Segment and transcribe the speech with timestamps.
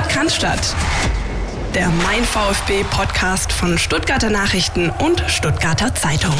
[0.00, 0.28] Sport kann.
[1.74, 6.34] Der Mein VfB Podcast von Stuttgarter Nachrichten und Stuttgarter Zeitung.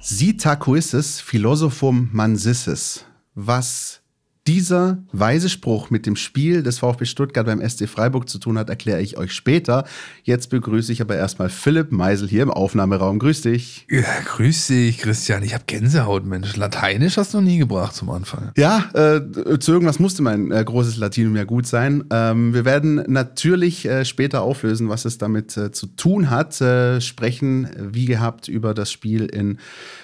[0.00, 3.04] Sitacuisses philosophum mansisses.
[3.34, 4.00] Was
[4.48, 8.70] dieser weise Spruch mit dem Spiel des VfB Stuttgart beim SC Freiburg zu tun hat,
[8.70, 9.84] erkläre ich euch später.
[10.22, 13.18] Jetzt begrüße ich aber erstmal Philipp Meisel hier im Aufnahmeraum.
[13.18, 13.86] Grüß dich.
[13.90, 15.42] Ja, grüß dich, Christian.
[15.42, 16.56] Ich habe Gänsehaut, Mensch.
[16.56, 18.52] Lateinisch hast du noch nie gebracht zum Anfang.
[18.56, 22.04] Ja, äh, zu irgendwas musste mein äh, großes Latinum ja gut sein.
[22.10, 26.58] Ähm, wir werden natürlich äh, später auflösen, was es damit äh, zu tun hat.
[26.62, 29.58] Äh, sprechen, wie gehabt, über das Spiel in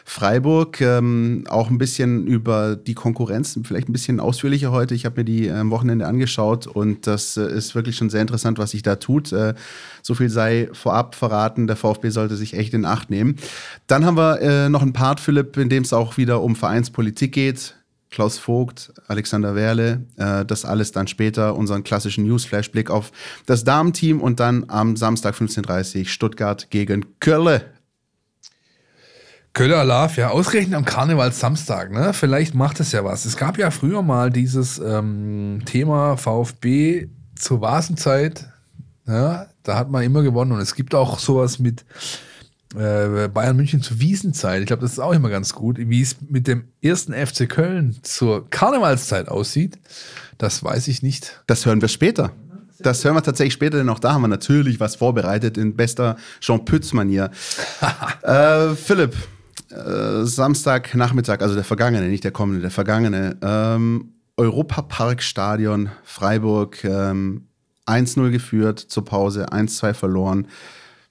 [0.04, 0.82] Freiburg.
[0.82, 4.96] Ähm, auch ein bisschen über die Konkurrenz, vielleicht ein bisschen aus ausführlicher heute.
[4.96, 8.58] Ich habe mir die am Wochenende angeschaut und das äh, ist wirklich schon sehr interessant,
[8.58, 9.32] was sich da tut.
[9.32, 9.54] Äh,
[10.02, 11.68] so viel sei vorab verraten.
[11.68, 13.36] Der VfB sollte sich echt in Acht nehmen.
[13.86, 17.30] Dann haben wir äh, noch einen Part, Philipp, in dem es auch wieder um Vereinspolitik
[17.30, 17.76] geht.
[18.10, 23.12] Klaus Vogt, Alexander Werle, äh, das alles dann später, unseren klassischen Newsflash-Blick auf
[23.46, 27.60] das Damenteam und dann am Samstag 15.30 Uhr Stuttgart gegen Köln.
[29.55, 32.12] Köller Alarv, ja, ausgerechnet am Karnevalssamstag, ne?
[32.12, 33.24] Vielleicht macht es ja was.
[33.24, 38.48] Es gab ja früher mal dieses ähm, Thema VfB zur Vasenzeit.
[39.06, 40.50] Ja, da hat man immer gewonnen.
[40.50, 41.84] Und es gibt auch sowas mit
[42.75, 44.60] äh, Bayern München zur Wiesenzeit.
[44.60, 45.78] Ich glaube, das ist auch immer ganz gut.
[45.78, 49.78] Wie es mit dem ersten FC Köln zur Karnevalszeit aussieht,
[50.36, 51.42] das weiß ich nicht.
[51.47, 52.32] Das hören wir später.
[52.80, 56.16] Das hören wir tatsächlich später, denn auch da haben wir natürlich was vorbereitet in bester
[56.41, 57.30] Jean Pütz-Manier.
[58.22, 59.14] äh, Philipp,
[59.75, 67.47] äh, Samstagnachmittag, also der vergangene, nicht der kommende, der vergangene, ähm, Europaparkstadion Freiburg, ähm,
[67.86, 70.48] 1-0 geführt zur Pause, 1-2 verloren.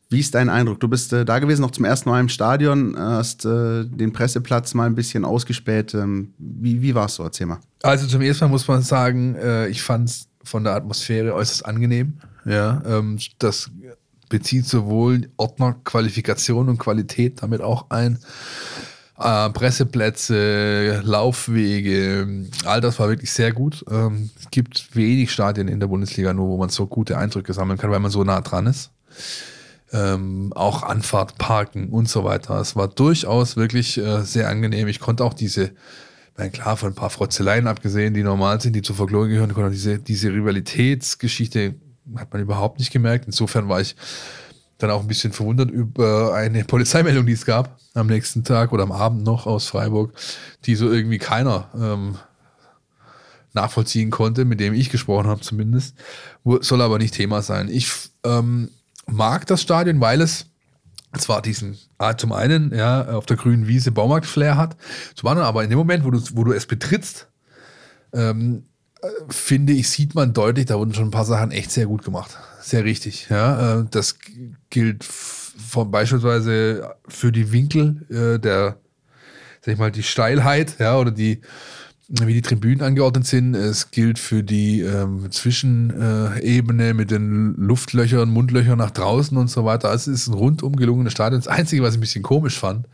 [0.10, 0.80] Wie ist dein Eindruck?
[0.80, 4.74] Du bist äh, da gewesen, noch zum ersten Mal im Stadion, hast äh, den Presseplatz
[4.74, 5.94] mal ein bisschen ausgespäht.
[5.94, 7.24] Ähm, wie wie war es so?
[7.24, 7.60] Erzähl mal.
[7.82, 11.66] Also zum ersten Mal muss man sagen, äh, ich fand es von der Atmosphäre äußerst
[11.66, 12.14] angenehm.
[12.46, 13.72] Ja, ähm, das
[14.34, 18.18] bezieht sowohl Ordner, Qualifikation und Qualität damit auch ein.
[19.20, 23.86] Äh, Presseplätze, Laufwege, all das war wirklich sehr gut.
[23.92, 27.78] Ähm, es gibt wenig Stadien in der Bundesliga nur, wo man so gute Eindrücke sammeln
[27.78, 28.90] kann, weil man so nah dran ist.
[29.92, 32.60] Ähm, auch Anfahrt, Parken und so weiter.
[32.60, 34.88] Es war durchaus wirklich äh, sehr angenehm.
[34.88, 35.74] Ich konnte auch diese,
[36.38, 39.70] mein klar, von ein paar Frotzeleien abgesehen, die normal sind, die zur Folklore gehören, konnte
[39.70, 41.76] diese, diese Rivalitätsgeschichte
[42.16, 43.26] hat man überhaupt nicht gemerkt.
[43.26, 43.96] Insofern war ich
[44.78, 48.84] dann auch ein bisschen verwundert über eine Polizeimeldung, die es gab am nächsten Tag oder
[48.84, 50.14] am Abend noch aus Freiburg,
[50.66, 52.18] die so irgendwie keiner ähm,
[53.54, 55.96] nachvollziehen konnte, mit dem ich gesprochen habe zumindest.
[56.44, 57.70] Soll aber nicht Thema sein.
[57.70, 57.92] Ich
[58.24, 58.70] ähm,
[59.06, 60.48] mag das Stadion, weil es
[61.20, 64.76] zwar diesen, ah, zum einen, ja, auf der grünen Wiese Baumarkt-Flair hat,
[65.16, 67.28] zum anderen aber in dem Moment, wo du, wo du es betrittst,
[68.14, 68.66] ähm,
[69.30, 72.38] finde ich, sieht man deutlich, da wurden schon ein paar Sachen echt sehr gut gemacht.
[72.62, 73.28] Sehr richtig.
[73.30, 74.16] Ja, äh, das
[74.70, 78.78] gilt von beispielsweise für die Winkel äh, der,
[79.62, 81.42] sag ich mal, die Steilheit, ja, oder die,
[82.08, 83.56] wie die Tribünen angeordnet sind.
[83.56, 89.90] Es gilt für die ähm, Zwischenebene mit den Luftlöchern, Mundlöchern nach draußen und so weiter.
[89.90, 91.42] Also es ist ein rundum gelungenes Stadion.
[91.42, 92.88] Das Einzige, was ich ein bisschen komisch fand,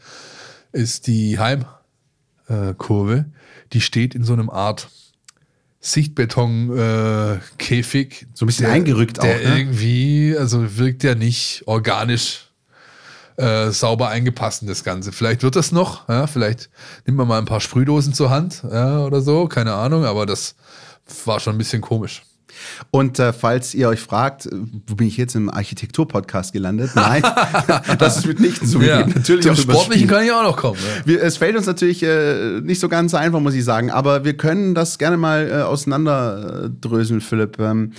[0.71, 3.25] ist die Heimkurve.
[3.73, 4.89] Die steht in so einem Art
[5.81, 8.21] Sichtbeton-Käfig.
[8.21, 9.43] Äh, so ein bisschen der, eingerückt der auch.
[9.43, 9.59] Ne?
[9.59, 12.49] irgendwie, also wirkt ja nicht organisch
[13.37, 15.13] äh, sauber eingepasst in das Ganze.
[15.13, 16.69] Vielleicht wird das noch, ja, vielleicht
[17.05, 20.55] nimmt man mal ein paar Sprühdosen zur Hand ja, oder so, keine Ahnung, aber das
[21.25, 22.23] war schon ein bisschen komisch.
[22.91, 24.49] Und äh, falls ihr euch fragt,
[24.87, 26.91] wo bin ich jetzt im Architektur-Podcast gelandet?
[26.95, 27.23] Nein,
[27.99, 28.81] das ist mitnichten so.
[28.81, 29.05] Ja.
[29.05, 30.79] Natürlich Zum Sportlichen kann ich auch noch kommen.
[30.79, 31.05] Ja.
[31.05, 34.35] Wir, es fällt uns natürlich äh, nicht so ganz einfach, muss ich sagen, aber wir
[34.35, 37.59] können das gerne mal äh, auseinanderdröseln, Philipp.
[37.59, 37.93] Ähm,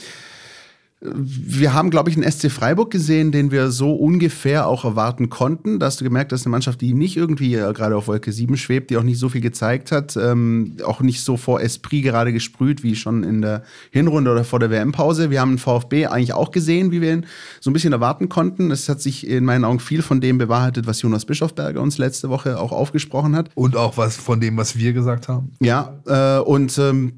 [1.02, 5.78] wir haben, glaube ich, einen SC Freiburg gesehen, den wir so ungefähr auch erwarten konnten.
[5.78, 8.30] Da hast du gemerkt, das ist eine Mannschaft, die nicht irgendwie äh, gerade auf Wolke
[8.30, 12.02] 7 schwebt, die auch nicht so viel gezeigt hat, ähm, auch nicht so vor Esprit
[12.02, 15.30] gerade gesprüht wie schon in der Hinrunde oder vor der WM-Pause.
[15.30, 17.26] Wir haben den VfB eigentlich auch gesehen, wie wir ihn
[17.60, 18.70] so ein bisschen erwarten konnten.
[18.70, 22.28] Es hat sich in meinen Augen viel von dem bewahrheitet, was Jonas Bischofberger uns letzte
[22.28, 23.48] Woche auch aufgesprochen hat.
[23.54, 25.52] Und auch was von dem, was wir gesagt haben.
[25.60, 27.14] Ja, äh, und ähm,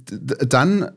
[0.47, 0.89] dann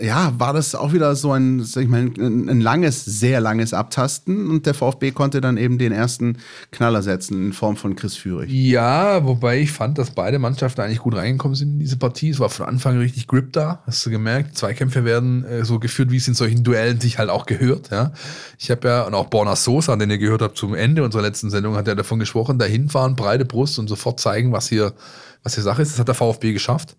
[0.00, 3.72] ja, war das auch wieder so ein, sag ich mal, ein, ein, langes, sehr langes
[3.72, 6.38] Abtasten und der VfB konnte dann eben den ersten
[6.70, 8.50] Knaller setzen in Form von Chris Führig.
[8.50, 12.30] Ja, wobei ich fand, dass beide Mannschaften eigentlich gut reingekommen sind in diese Partie.
[12.30, 14.56] Es war von Anfang richtig Grip da, hast du gemerkt.
[14.56, 17.90] Zweikämpfe werden äh, so geführt, wie es in solchen Duellen sich halt auch gehört.
[17.90, 18.12] Ja.
[18.58, 21.50] Ich habe ja, und auch Borna Sosa, den ihr gehört habt zum Ende unserer letzten
[21.50, 24.92] Sendung, hat ja davon gesprochen, dahin fahren, breite Brust und sofort zeigen, was hier,
[25.42, 25.92] was hier Sache ist.
[25.92, 26.96] Das hat der VfB geschafft.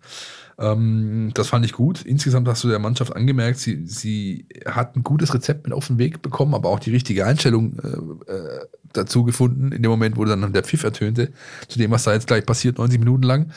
[0.58, 2.02] Ähm, das fand ich gut.
[2.02, 5.98] Insgesamt hast du der Mannschaft angemerkt, sie, sie hat ein gutes Rezept mit auf den
[5.98, 10.24] Weg bekommen, aber auch die richtige Einstellung äh, äh, dazu gefunden, in dem Moment, wo
[10.24, 11.32] dann der Pfiff ertönte,
[11.68, 13.52] zu dem, was da jetzt gleich passiert, 90 Minuten lang.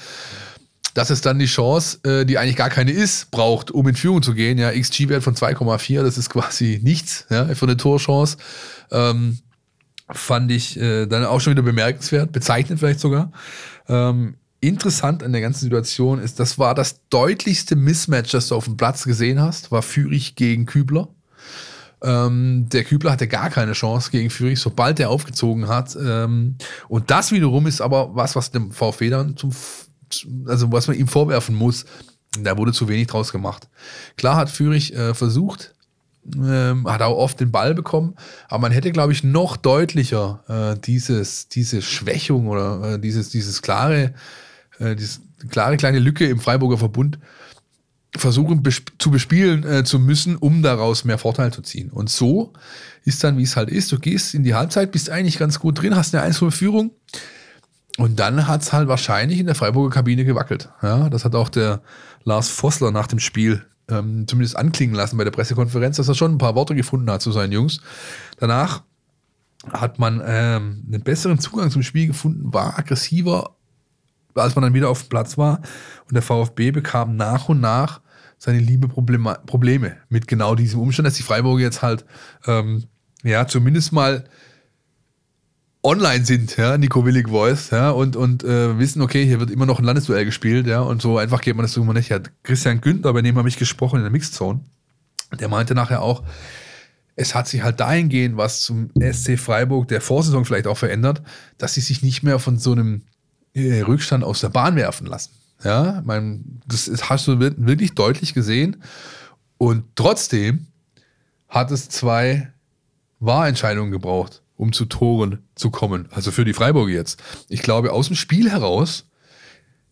[0.93, 4.21] Dass es dann die Chance, äh, die eigentlich gar keine ist, braucht, um in Führung
[4.21, 4.57] zu gehen.
[4.57, 8.37] Ja, XG-Wert von 2,4, das ist quasi nichts ja, für eine Torchance.
[8.91, 9.37] Ähm,
[10.11, 13.31] fand ich äh, dann auch schon wieder bemerkenswert, bezeichnet vielleicht sogar.
[13.87, 18.65] Ähm, interessant an der ganzen Situation ist, das war das deutlichste Mismatch, das du auf
[18.65, 21.07] dem Platz gesehen hast, war Fürich gegen Kübler.
[22.01, 25.97] Ähm, der Kübler hatte gar keine Chance gegen Fürich, sobald er aufgezogen hat.
[26.01, 26.55] Ähm,
[26.87, 29.51] und das wiederum ist aber was, was dem VfB dann zum,
[30.45, 31.85] also was man ihm vorwerfen muss.
[32.41, 33.67] Da wurde zu wenig draus gemacht.
[34.15, 35.73] Klar hat Fürich äh, versucht,
[36.35, 38.15] ähm, hat auch oft den Ball bekommen,
[38.47, 43.61] aber man hätte, glaube ich, noch deutlicher äh, dieses, diese Schwächung oder äh, dieses, dieses
[43.61, 44.13] klare
[44.79, 47.19] äh, diese klare kleine Lücke im Freiburger Verbund
[48.17, 51.91] versuchen besp zu bespielen äh, zu müssen, um daraus mehr Vorteil zu ziehen.
[51.91, 52.53] Und so
[53.05, 53.91] ist dann, wie es halt ist.
[53.91, 56.91] Du gehst in die Halbzeit, bist eigentlich ganz gut drin, hast eine 1 Führung.
[57.97, 60.69] Und dann hat es halt wahrscheinlich in der Freiburger Kabine gewackelt.
[60.81, 61.81] Ja, das hat auch der
[62.23, 66.33] Lars Vossler nach dem Spiel ähm, zumindest anklingen lassen bei der Pressekonferenz, dass er schon
[66.33, 67.81] ein paar Worte gefunden hat zu seinen Jungs.
[68.37, 68.83] Danach
[69.71, 73.55] hat man ähm, einen besseren Zugang zum Spiel gefunden, war aggressiver,
[74.35, 75.61] als man dann wieder auf dem Platz war
[76.07, 78.01] und der VfB bekam nach und nach
[78.37, 82.05] seine liebe Probleme, Probleme mit genau diesem Umstand, dass die Freiburger jetzt halt
[82.47, 82.85] ähm,
[83.23, 84.25] ja zumindest mal
[85.83, 89.65] online sind, ja, Nico Willig Voice, ja, und, und äh, wissen, okay, hier wird immer
[89.65, 92.09] noch ein Landesduell gespielt, ja, und so einfach geht man das immer nicht.
[92.09, 94.59] Ja, Christian Günther, bei dem habe ich gesprochen in der Mixzone,
[95.39, 96.23] der meinte nachher auch,
[97.15, 101.21] es hat sich halt dahingehend was zum SC Freiburg der Vorsaison vielleicht auch verändert,
[101.57, 103.03] dass sie sich nicht mehr von so einem
[103.55, 105.31] Rückstand aus der Bahn werfen lassen.
[105.63, 108.81] Ja, mein, das ist, hast du wirklich deutlich gesehen.
[109.57, 110.67] Und trotzdem
[111.49, 112.51] hat es zwei
[113.19, 116.07] Wahrentscheidungen gebraucht, um zu Toren zu kommen.
[116.11, 117.21] Also für die Freiburg jetzt.
[117.49, 119.09] Ich glaube, aus dem Spiel heraus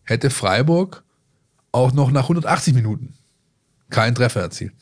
[0.04, 1.04] hätte Freiburg
[1.72, 3.14] auch noch nach 180 Minuten
[3.90, 4.72] keinen Treffer erzielt.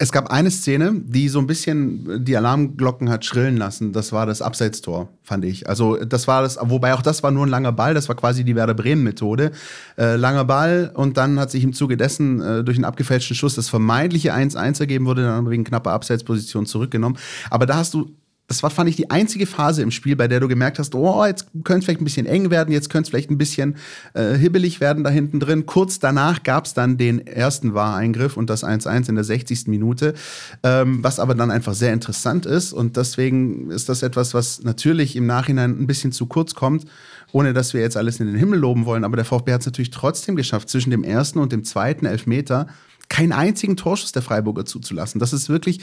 [0.00, 3.92] Es gab eine Szene, die so ein bisschen die Alarmglocken hat schrillen lassen.
[3.92, 5.68] Das war das Abseitstor, fand ich.
[5.68, 7.94] Also das war das, wobei auch das war nur ein langer Ball.
[7.94, 9.50] Das war quasi die Werder Bremen Methode.
[9.96, 13.56] Äh, langer Ball und dann hat sich im Zuge dessen äh, durch einen abgefälschten Schuss
[13.56, 17.18] das vermeintliche 1-1 ergeben, wurde dann wegen knapper Abseitsposition zurückgenommen.
[17.50, 18.14] Aber da hast du
[18.48, 21.24] das war, fand ich, die einzige Phase im Spiel, bei der du gemerkt hast, oh,
[21.26, 23.76] jetzt könnte es vielleicht ein bisschen eng werden, jetzt könnte es vielleicht ein bisschen
[24.14, 25.66] äh, hibbelig werden da hinten drin.
[25.66, 29.66] Kurz danach gab es dann den ersten Wahreingriff und das 1-1 in der 60.
[29.66, 30.14] Minute,
[30.62, 32.72] ähm, was aber dann einfach sehr interessant ist.
[32.72, 36.86] Und deswegen ist das etwas, was natürlich im Nachhinein ein bisschen zu kurz kommt,
[37.32, 39.04] ohne dass wir jetzt alles in den Himmel loben wollen.
[39.04, 42.68] Aber der VfB hat es natürlich trotzdem geschafft, zwischen dem ersten und dem zweiten Elfmeter
[43.10, 45.18] keinen einzigen Torschuss der Freiburger zuzulassen.
[45.18, 45.80] Das ist wirklich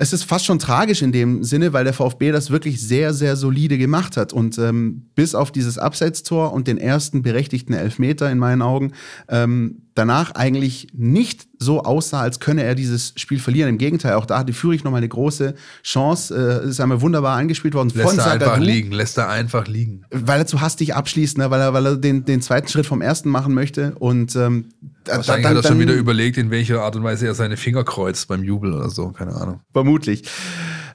[0.00, 3.34] es ist fast schon tragisch in dem Sinne, weil der VfB das wirklich sehr, sehr
[3.34, 4.32] solide gemacht hat.
[4.32, 8.92] Und ähm, bis auf dieses Abseitstor und den ersten berechtigten Elfmeter in meinen Augen,
[9.28, 13.70] ähm, danach eigentlich nicht so aussah, als könne er dieses Spiel verlieren.
[13.70, 16.62] Im Gegenteil, auch da hatte Fürich nochmal eine große Chance.
[16.64, 17.90] Äh, ist einmal wunderbar angespielt worden.
[17.92, 20.02] Lässt er einfach liegen, lässt er einfach liegen.
[20.12, 21.50] Weil er zu hastig abschließt, ne?
[21.50, 23.96] weil er, weil er den, den zweiten Schritt vom ersten machen möchte.
[23.96, 24.66] Und ähm,
[25.08, 27.84] Wahrscheinlich dann, hat er schon wieder überlegt, in welcher Art und Weise er seine Finger
[27.84, 29.60] kreuzt beim Jubel oder so, keine Ahnung.
[29.72, 30.24] Vermutlich.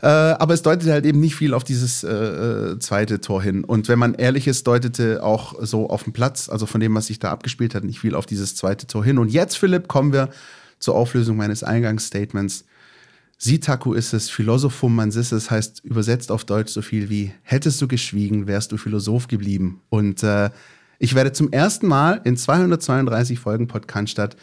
[0.01, 3.63] Äh, aber es deutet halt eben nicht viel auf dieses äh, äh, zweite Tor hin.
[3.63, 7.07] Und wenn man ehrlich ist, deutete auch so auf dem Platz, also von dem, was
[7.07, 9.17] sich da abgespielt hat, nicht viel auf dieses zweite Tor hin.
[9.17, 10.29] Und jetzt, Philipp, kommen wir
[10.77, 12.65] zur Auflösung meines Eingangsstatements.
[13.37, 17.87] Sitaku ist es, Philosophum mansis es, heißt übersetzt auf Deutsch so viel wie hättest du
[17.87, 19.81] geschwiegen, wärst du Philosoph geblieben.
[19.89, 20.49] Und äh,
[21.03, 24.37] ich werde zum ersten Mal in 232 Folgen Podcast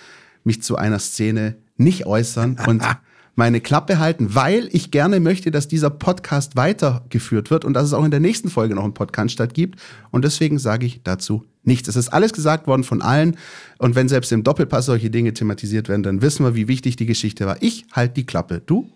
[0.44, 2.82] mich zu einer Szene nicht äußern und
[3.34, 7.94] meine Klappe halten, weil ich gerne möchte, dass dieser Podcast weitergeführt wird und dass es
[7.94, 9.80] auch in der nächsten Folge noch einen Podcast statt gibt.
[10.10, 11.88] Und deswegen sage ich dazu nichts.
[11.88, 13.38] Es ist alles gesagt worden von allen.
[13.78, 17.06] Und wenn selbst im Doppelpass solche Dinge thematisiert werden, dann wissen wir, wie wichtig die
[17.06, 17.56] Geschichte war.
[17.62, 18.60] Ich halte die Klappe.
[18.66, 18.86] Du?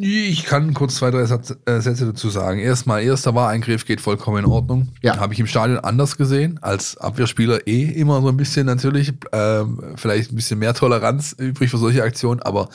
[0.00, 2.58] Ich kann kurz zwei, drei äh, Sätze dazu sagen.
[2.58, 4.88] Erstmal, erster Wareingriff geht vollkommen in Ordnung.
[5.02, 5.18] Ja.
[5.18, 9.94] Habe ich im Stadion anders gesehen, als Abwehrspieler eh immer so ein bisschen natürlich, ähm,
[9.96, 12.68] vielleicht ein bisschen mehr Toleranz übrig für solche Aktionen, aber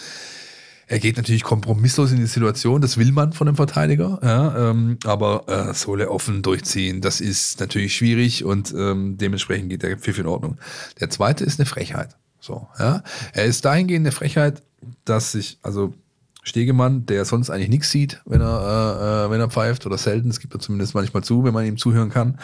[0.87, 4.97] er geht natürlich kompromisslos in die Situation, das will man von einem Verteidiger, ja, ähm,
[5.05, 10.19] aber äh, Sohle offen durchziehen, das ist natürlich schwierig und ähm, dementsprechend geht der Pfiff
[10.19, 10.57] in Ordnung.
[10.99, 12.17] Der zweite ist eine Frechheit.
[12.41, 13.03] So, ja.
[13.33, 14.63] Er ist dahingehend eine Frechheit,
[15.05, 15.93] dass sich, also
[16.41, 20.29] Stegemann, der sonst eigentlich nichts sieht, wenn er, äh, äh, wenn er pfeift, oder selten,
[20.29, 22.39] es gibt er zumindest manchmal zu, wenn man ihm zuhören kann,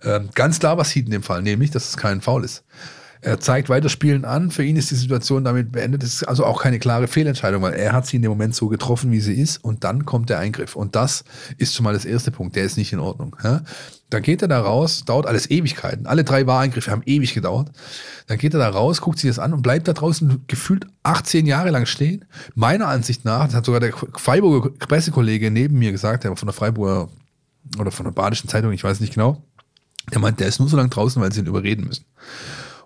[0.00, 2.64] äh, ganz klar was sieht in dem Fall, nämlich, dass es kein Foul ist.
[3.24, 4.50] Er zeigt weiterspielen an.
[4.50, 6.02] Für ihn ist die Situation damit beendet.
[6.02, 8.68] Das ist also auch keine klare Fehlentscheidung, weil er hat sie in dem Moment so
[8.68, 9.64] getroffen, wie sie ist.
[9.64, 10.76] Und dann kommt der Eingriff.
[10.76, 11.24] Und das
[11.56, 12.54] ist schon mal das erste Punkt.
[12.54, 13.34] Der ist nicht in Ordnung.
[13.42, 13.62] Ja?
[14.14, 16.06] Dann geht er da raus, dauert alles Ewigkeiten.
[16.06, 17.72] Alle drei Wareingriffe haben ewig gedauert.
[18.28, 21.46] Dann geht er da raus, guckt sich das an und bleibt da draußen gefühlt 18
[21.46, 22.24] Jahre lang stehen.
[22.54, 26.52] Meiner Ansicht nach, das hat sogar der Freiburger Pressekollege neben mir gesagt, der von der
[26.52, 27.08] Freiburger
[27.76, 29.42] oder von der Badischen Zeitung, ich weiß nicht genau,
[30.12, 32.04] der meint, der ist nur so lange draußen, weil sie ihn überreden müssen.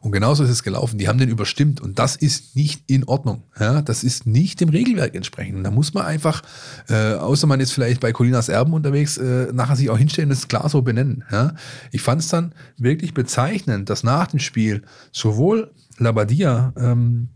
[0.00, 0.98] Und genauso ist es gelaufen.
[0.98, 3.42] Die haben den überstimmt und das ist nicht in Ordnung.
[3.58, 5.66] Ja, das ist nicht dem Regelwerk entsprechend.
[5.66, 6.42] Da muss man einfach,
[6.88, 10.36] äh, außer man ist vielleicht bei Colinas Erben unterwegs, äh, nachher sich auch hinstellen und
[10.36, 11.24] es klar so benennen.
[11.32, 11.54] Ja.
[11.90, 17.28] Ich fand es dann wirklich bezeichnend, dass nach dem Spiel sowohl Labadia, ähm,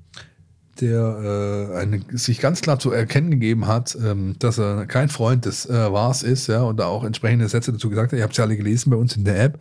[0.80, 5.44] der äh, eine, sich ganz klar zu erkennen gegeben hat, ähm, dass er kein Freund
[5.44, 8.18] des äh, Wars ist, ja, und da auch entsprechende Sätze dazu gesagt hat.
[8.18, 9.58] Ihr habt es ja alle gelesen bei uns in der App,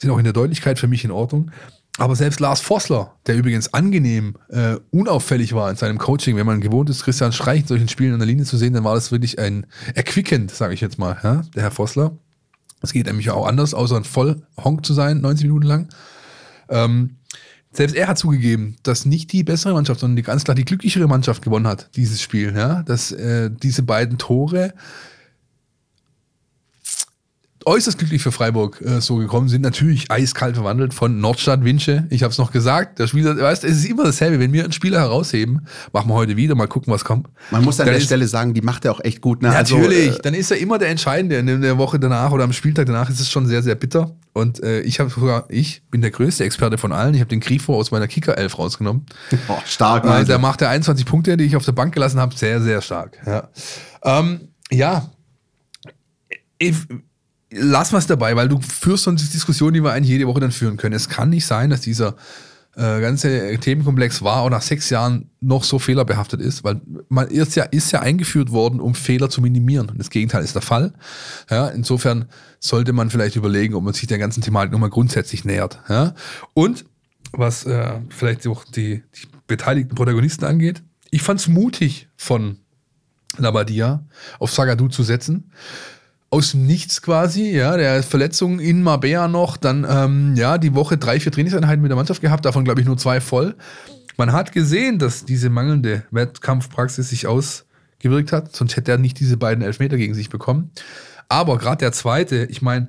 [0.00, 1.50] sind auch in der Deutlichkeit für mich in Ordnung.
[1.98, 6.60] Aber selbst Lars Vossler, der übrigens angenehm äh, unauffällig war in seinem Coaching, wenn man
[6.60, 9.12] gewohnt ist, Christian Streich in solchen Spielen an der Linie zu sehen, dann war das
[9.12, 12.16] wirklich ein erquickend, sage ich jetzt mal, ja, der Herr Vossler.
[12.82, 15.88] Es geht nämlich auch anders, außer ein Vollhonk zu sein, 90 Minuten lang.
[16.68, 17.16] Ähm,
[17.72, 21.08] selbst er hat zugegeben, dass nicht die bessere Mannschaft, sondern die, ganz klar die glücklichere
[21.08, 22.54] Mannschaft gewonnen hat, dieses Spiel.
[22.56, 22.82] Ja?
[22.82, 24.74] Dass äh, diese beiden Tore
[27.66, 29.62] äußerst glücklich für Freiburg äh, so gekommen sind.
[29.62, 32.06] Natürlich eiskalt verwandelt von Nordstadt Winche.
[32.10, 32.98] Ich habe es noch gesagt.
[32.98, 34.38] Der Spieler, weißt, es ist immer dasselbe.
[34.38, 37.28] Wenn wir einen Spieler herausheben, machen wir heute wieder, mal gucken, was kommt.
[37.50, 39.42] Man muss an der ist, Stelle sagen, die macht er auch echt gut.
[39.42, 39.48] Ne?
[39.48, 40.08] Natürlich.
[40.08, 41.36] Also, äh, dann ist er immer der Entscheidende.
[41.36, 44.16] In der Woche danach oder am Spieltag danach ist es schon sehr, sehr bitter.
[44.32, 47.14] Und äh, ich habe sogar, ich bin der größte Experte von allen.
[47.14, 49.06] Ich habe den Grifo aus meiner Kicker-Elf rausgenommen.
[49.46, 50.04] Oh, stark.
[50.06, 52.34] Äh, der macht er 21 Punkte, die ich auf der Bank gelassen habe.
[52.34, 53.18] Sehr, sehr stark.
[53.26, 53.48] Ja.
[54.02, 55.10] Ähm, ja.
[56.56, 56.76] Ich,
[57.54, 60.76] lass was dabei, weil du führst sonst Diskussionen, die wir eigentlich jede Woche dann führen
[60.76, 60.94] können.
[60.94, 62.16] Es kann nicht sein, dass dieser
[62.76, 67.54] äh, ganze Themenkomplex war auch nach sechs Jahren noch so fehlerbehaftet ist, weil man ist
[67.54, 69.92] ja, ist ja eingeführt worden, um Fehler zu minimieren.
[69.96, 70.92] Das Gegenteil ist der Fall.
[71.50, 72.26] Ja, insofern
[72.58, 75.80] sollte man vielleicht überlegen, ob man sich der ganzen Thematik nochmal grundsätzlich nähert.
[75.88, 76.14] Ja?
[76.52, 76.84] Und
[77.32, 82.58] was äh, vielleicht auch die, die beteiligten Protagonisten angeht, ich fand es mutig von
[83.36, 84.04] Labadia
[84.38, 85.50] auf Sagadu zu setzen
[86.34, 90.98] aus dem Nichts quasi, ja, der Verletzung in Marbella noch, dann ähm, ja, die Woche
[90.98, 93.54] drei, vier Trainingseinheiten mit der Mannschaft gehabt, davon glaube ich nur zwei voll.
[94.16, 99.36] Man hat gesehen, dass diese mangelnde Wettkampfpraxis sich ausgewirkt hat, sonst hätte er nicht diese
[99.36, 100.72] beiden Elfmeter gegen sich bekommen.
[101.28, 102.88] Aber gerade der zweite, ich meine,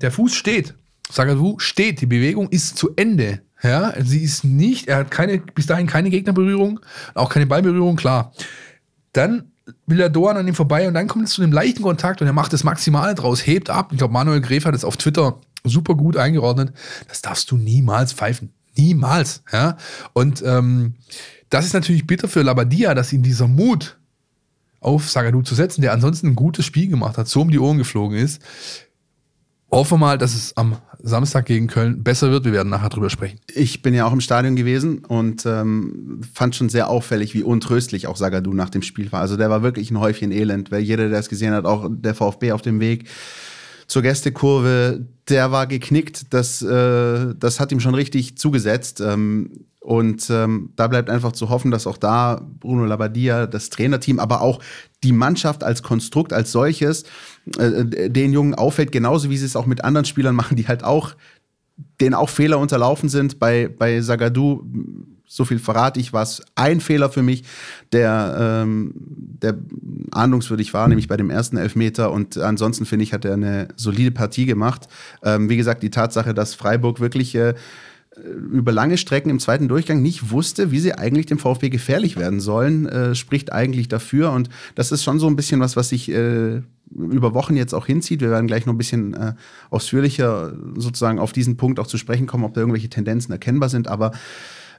[0.00, 0.74] der Fuß steht.
[1.08, 3.42] Sagadu steht, die Bewegung ist zu Ende.
[3.62, 6.80] Ja, sie ist nicht, er hat keine, bis dahin keine Gegnerberührung,
[7.14, 8.32] auch keine Ballberührung, klar.
[9.12, 9.51] Dann
[9.86, 12.26] will der Doan an ihm vorbei und dann kommt es zu einem leichten Kontakt und
[12.26, 13.90] er macht das Maximale draus, hebt ab.
[13.92, 16.72] Ich glaube, Manuel Gref hat es auf Twitter super gut eingeordnet.
[17.08, 18.52] Das darfst du niemals pfeifen.
[18.76, 19.42] Niemals.
[19.52, 19.76] Ja?
[20.12, 20.94] Und ähm,
[21.50, 23.98] das ist natürlich bitter für Labadia, dass ihm dieser Mut
[24.80, 27.78] auf Sagadu zu setzen, der ansonsten ein gutes Spiel gemacht hat, so um die Ohren
[27.78, 28.42] geflogen ist,
[29.72, 32.44] Hoffen mal, dass es am Samstag gegen Köln besser wird.
[32.44, 33.40] Wir werden nachher drüber sprechen.
[33.54, 38.06] Ich bin ja auch im Stadion gewesen und ähm, fand schon sehr auffällig, wie untröstlich
[38.06, 39.20] auch Sagadu nach dem Spiel war.
[39.20, 42.14] Also der war wirklich ein Häufchen Elend, weil jeder, der es gesehen hat, auch der
[42.14, 43.08] VfB auf dem Weg
[43.86, 46.32] zur Gästekurve, der war geknickt.
[46.32, 49.00] Das, äh, das hat ihm schon richtig zugesetzt.
[49.00, 54.20] Ähm, und ähm, da bleibt einfach zu hoffen, dass auch da Bruno Labbadia, das Trainerteam,
[54.20, 54.60] aber auch
[55.02, 57.02] die Mannschaft als Konstrukt, als solches,
[57.58, 60.84] äh, den Jungen auffällt, genauso wie sie es auch mit anderen Spielern machen, die halt
[60.84, 61.16] auch,
[62.00, 63.40] denen auch Fehler unterlaufen sind.
[63.40, 64.64] Bei, bei Sagadu,
[65.32, 67.44] so viel verrate ich, war es ein Fehler für mich,
[67.92, 69.56] der, ähm, der
[70.10, 72.12] ahndungswürdig war, nämlich bei dem ersten Elfmeter.
[72.12, 74.88] Und ansonsten finde ich, hat er eine solide Partie gemacht.
[75.24, 77.54] Ähm, wie gesagt, die Tatsache, dass Freiburg wirklich äh,
[78.50, 82.40] über lange Strecken im zweiten Durchgang nicht wusste, wie sie eigentlich dem VfB gefährlich werden
[82.40, 84.32] sollen, äh, spricht eigentlich dafür.
[84.32, 86.60] Und das ist schon so ein bisschen was, was sich äh,
[86.94, 88.20] über Wochen jetzt auch hinzieht.
[88.20, 89.32] Wir werden gleich noch ein bisschen äh,
[89.70, 93.88] ausführlicher sozusagen auf diesen Punkt auch zu sprechen kommen, ob da irgendwelche Tendenzen erkennbar sind.
[93.88, 94.12] Aber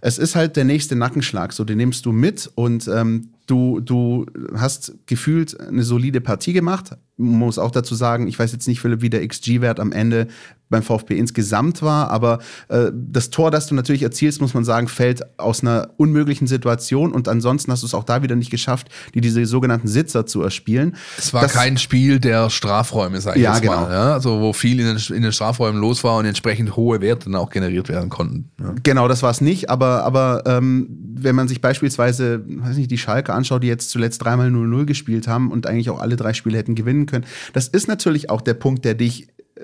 [0.06, 1.54] es ist halt der nächste Nackenschlag.
[1.54, 6.98] So, den nimmst du mit und ähm, du, du hast gefühlt eine solide Partie gemacht.
[7.18, 10.28] Muss auch dazu sagen, ich weiß jetzt nicht, Philipp, wie der XG-Wert am Ende
[10.74, 14.88] beim VfB insgesamt war, aber äh, das Tor, das du natürlich erzielst, muss man sagen,
[14.88, 18.88] fällt aus einer unmöglichen Situation und ansonsten hast du es auch da wieder nicht geschafft,
[19.14, 20.96] die diese sogenannten Sitzer zu erspielen.
[21.18, 23.82] Es war das, kein Spiel der Strafräume, sag ich ja, jetzt genau.
[23.82, 23.92] mal.
[23.92, 24.14] Ja?
[24.14, 27.36] Also wo viel in den, in den, Strafräumen los war und entsprechend hohe Werte dann
[27.36, 28.50] auch generiert werden konnten.
[28.60, 28.74] Ja.
[28.82, 32.98] Genau, das war es nicht, aber, aber ähm, wenn man sich beispielsweise, weiß nicht, die
[32.98, 36.58] Schalke anschaut, die jetzt zuletzt dreimal 0-0 gespielt haben und eigentlich auch alle drei Spiele
[36.58, 39.62] hätten gewinnen können, das ist natürlich auch der Punkt, der dich äh,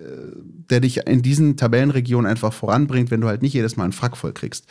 [0.69, 4.15] der dich in diesen Tabellenregionen einfach voranbringt, wenn du halt nicht jedes Mal einen Frack
[4.17, 4.67] voll kriegst.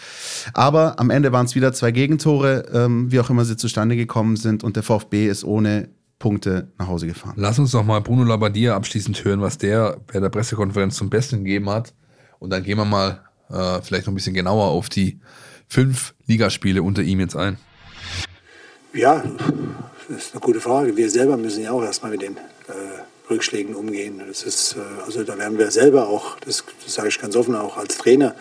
[0.55, 4.37] Aber am Ende waren es wieder zwei Gegentore, ähm, wie auch immer sie zustande gekommen
[4.37, 5.89] sind und der VfB ist ohne
[6.21, 7.35] Punkte nach Hause gefahren.
[7.37, 11.45] Lass uns doch mal Bruno Labbadia abschließend hören, was der bei der Pressekonferenz zum Besten
[11.45, 11.95] gegeben hat.
[12.39, 15.21] Und dann gehen wir mal äh, vielleicht noch ein bisschen genauer auf die
[15.69, 17.59] fünf Ligaspiele unter ihm jetzt ein.
[18.99, 19.23] Ja,
[20.09, 20.97] das ist eine gute Frage.
[20.97, 24.21] Wir selber müssen ja auch erstmal mit den äh, Rückschlägen umgehen.
[24.27, 27.55] Das ist, äh, also da werden wir selber auch, das, das sage ich ganz offen,
[27.55, 28.35] auch als Trainer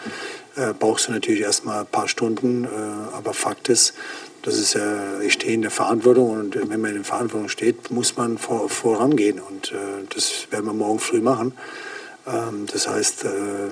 [0.56, 2.64] äh, brauchst du natürlich erstmal ein paar Stunden.
[2.64, 2.68] Äh,
[3.16, 3.94] aber Fakt ist,
[4.42, 7.92] das ist ja, ich stehe in der Verantwortung und wenn man in der Verantwortung steht,
[7.92, 9.40] muss man vor, vorangehen.
[9.40, 9.76] Und äh,
[10.10, 11.54] das werden wir morgen früh machen.
[12.26, 13.30] Ähm, das heißt, äh,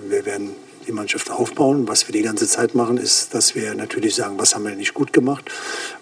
[0.07, 0.51] wir werden
[0.87, 1.87] die Mannschaft aufbauen.
[1.87, 4.93] Was wir die ganze Zeit machen, ist, dass wir natürlich sagen, was haben wir nicht
[4.93, 5.51] gut gemacht.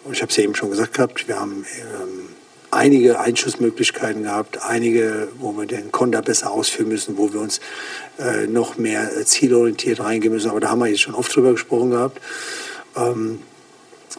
[0.03, 2.29] Und ich habe es ja eben schon gesagt gehabt, wir haben ähm,
[2.71, 7.61] einige Einschussmöglichkeiten gehabt, einige, wo wir den Konter besser ausführen müssen, wo wir uns
[8.19, 10.49] äh, noch mehr äh, zielorientiert reingehen müssen.
[10.49, 12.19] Aber da haben wir jetzt schon oft drüber gesprochen gehabt.
[12.95, 13.39] Ähm,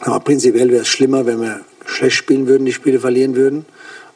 [0.01, 3.65] aber prinzipiell wäre es schlimmer, wenn wir schlecht spielen würden, die Spiele verlieren würden.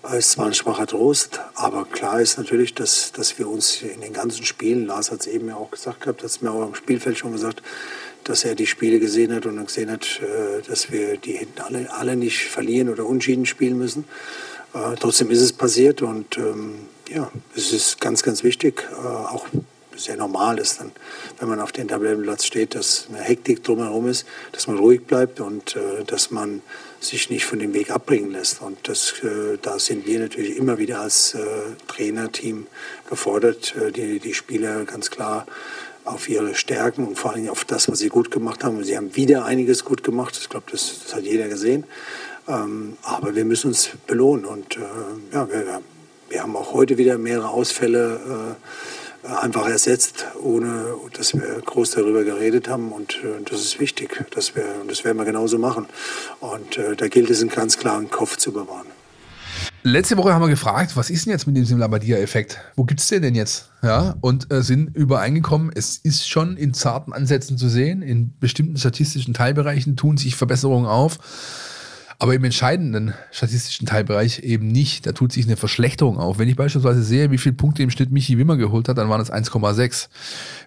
[0.02, 4.14] Es zwar ein schwacher Trost, aber klar ist natürlich, dass, dass wir uns in den
[4.14, 6.74] ganzen Spielen, Lars hat es eben ja auch gesagt gehabt, hat es mir auch am
[6.74, 7.62] Spielfeld schon gesagt,
[8.24, 11.94] dass er die Spiele gesehen hat und gesehen hat, äh, dass wir die hinten alle,
[11.94, 14.06] alle nicht verlieren oder unschieden spielen müssen.
[14.74, 19.48] Äh, trotzdem ist es passiert und ähm, ja, es ist ganz, ganz wichtig, äh, auch
[19.98, 20.92] sehr normal ist, dann,
[21.40, 25.42] wenn man auf dem Tabellenplatz steht, dass eine Hektik drumherum ist, dass man ruhig bleibt
[25.42, 26.62] und äh, dass man
[27.00, 28.62] sich nicht von dem Weg abbringen lässt.
[28.62, 31.40] Und das, äh, da sind wir natürlich immer wieder als äh,
[31.88, 32.68] Trainerteam
[33.10, 35.46] gefordert, äh, die, die Spieler ganz klar
[36.06, 38.78] auf ihre Stärken und vor allem auf das, was sie gut gemacht haben.
[38.78, 40.38] Und sie haben wieder einiges gut gemacht.
[40.40, 41.86] Ich glaube, das, das hat jeder gesehen.
[42.48, 44.46] Ähm, aber wir müssen uns belohnen.
[44.46, 44.80] Und äh,
[45.34, 45.82] ja, wir,
[46.30, 48.99] wir haben auch heute wieder mehrere Ausfälle äh,
[49.42, 52.92] einfach ersetzt, ohne dass wir groß darüber geredet haben.
[52.92, 54.26] Und äh, das ist wichtig.
[54.32, 55.88] Dass wir, und das werden wir genauso machen.
[56.40, 58.88] Und äh, da gilt es, einen ganz klaren Kopf zu bewahren.
[59.84, 62.60] Letzte Woche haben wir gefragt, was ist denn jetzt mit diesem Labadia-Effekt?
[62.76, 63.70] Wo gibt es den denn jetzt?
[63.82, 68.02] Ja, und äh, sind übereingekommen, es ist schon in zarten Ansätzen zu sehen.
[68.02, 71.18] In bestimmten statistischen Teilbereichen tun sich Verbesserungen auf.
[72.22, 75.06] Aber im entscheidenden statistischen Teilbereich eben nicht.
[75.06, 76.38] Da tut sich eine Verschlechterung auf.
[76.38, 79.20] Wenn ich beispielsweise sehe, wie viele Punkte im Schnitt Michi Wimmer geholt hat, dann waren
[79.20, 80.10] das 1,6.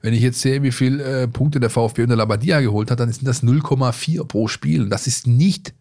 [0.01, 3.13] Wenn ich jetzt sehe, wie viele äh, Punkte der VfB unter Labadia geholt hat, dann
[3.13, 4.85] sind das 0,4 pro Spiel.
[4.85, 5.75] Und das ist nicht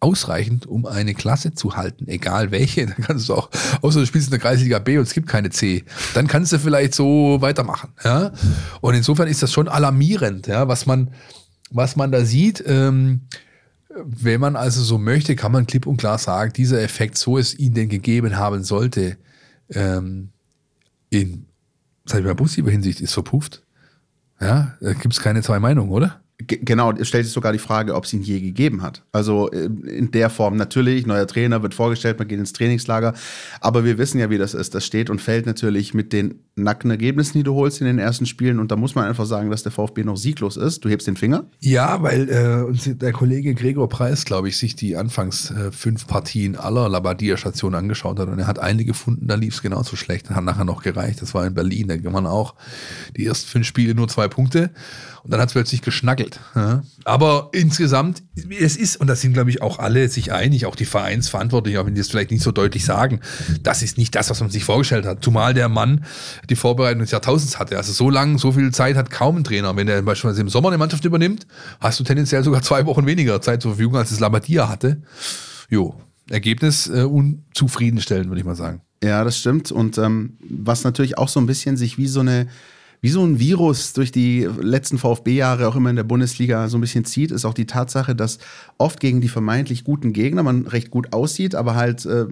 [0.00, 2.86] ausreichend, um eine Klasse zu halten, egal welche.
[2.86, 3.50] Dann kannst du auch,
[3.82, 6.58] außer du spielst in der Kreisliga B und es gibt keine C, dann kannst du
[6.58, 7.92] vielleicht so weitermachen.
[8.02, 8.32] Ja?
[8.80, 11.10] Und insofern ist das schon alarmierend, ja, was man,
[11.70, 12.64] was man da sieht.
[12.66, 13.22] Ähm,
[13.94, 17.58] wenn man also so möchte, kann man klipp und klar sagen, dieser Effekt, so es
[17.58, 19.16] ihn denn gegeben haben sollte,
[19.70, 20.30] ähm,
[21.10, 21.46] in,
[22.04, 23.62] sag ich mal, positiver Hinsicht ist verpufft.
[24.40, 26.20] Ja, da gibt es keine zwei Meinungen, oder?
[26.46, 29.02] Genau, es stellt sich sogar die Frage, ob es ihn je gegeben hat.
[29.12, 33.14] Also äh, in der Form natürlich, neuer Trainer wird vorgestellt, man geht ins Trainingslager,
[33.60, 34.74] aber wir wissen ja, wie das ist.
[34.74, 38.26] Das steht und fällt natürlich mit den nackten Ergebnissen, die du holst in den ersten
[38.26, 40.84] Spielen und da muss man einfach sagen, dass der VfB noch sieglos ist.
[40.84, 41.44] Du hebst den Finger?
[41.60, 46.56] Ja, weil äh, der Kollege Gregor Preis, glaube ich, sich die anfangs äh, fünf Partien
[46.56, 50.44] aller Labadia-Stationen angeschaut hat und er hat eine gefunden, da lief es genauso schlecht, hat
[50.44, 51.22] nachher noch gereicht.
[51.22, 52.54] Das war in Berlin, da man auch
[53.16, 54.70] die ersten fünf Spiele nur zwei Punkte
[55.22, 56.40] und dann hat es plötzlich geschnackelt.
[56.54, 56.82] Ja.
[57.04, 58.22] Aber insgesamt,
[58.58, 61.86] es ist, und da sind, glaube ich, auch alle sich einig, auch die Vereinsverantwortlichen, auch
[61.86, 63.20] wenn die es vielleicht nicht so deutlich sagen,
[63.62, 65.22] das ist nicht das, was man sich vorgestellt hat.
[65.22, 66.04] Zumal der Mann
[66.48, 67.76] die Vorbereitung des Jahrtausends hatte.
[67.76, 69.76] Also so lange, so viel Zeit hat kaum ein Trainer.
[69.76, 71.46] Wenn er beispielsweise im Sommer eine Mannschaft übernimmt,
[71.80, 75.02] hast du tendenziell sogar zwei Wochen weniger Zeit zur Verfügung, als es Labadia hatte.
[75.68, 75.94] Jo,
[76.28, 78.80] Ergebnis äh, unzufriedenstellend, würde ich mal sagen.
[79.02, 79.72] Ja, das stimmt.
[79.72, 82.48] Und ähm, was natürlich auch so ein bisschen sich wie so eine
[83.00, 86.82] wie so ein Virus durch die letzten VfB-Jahre auch immer in der Bundesliga so ein
[86.82, 88.38] bisschen zieht, ist auch die Tatsache, dass
[88.76, 92.26] oft gegen die vermeintlich guten Gegner man recht gut aussieht, aber halt äh,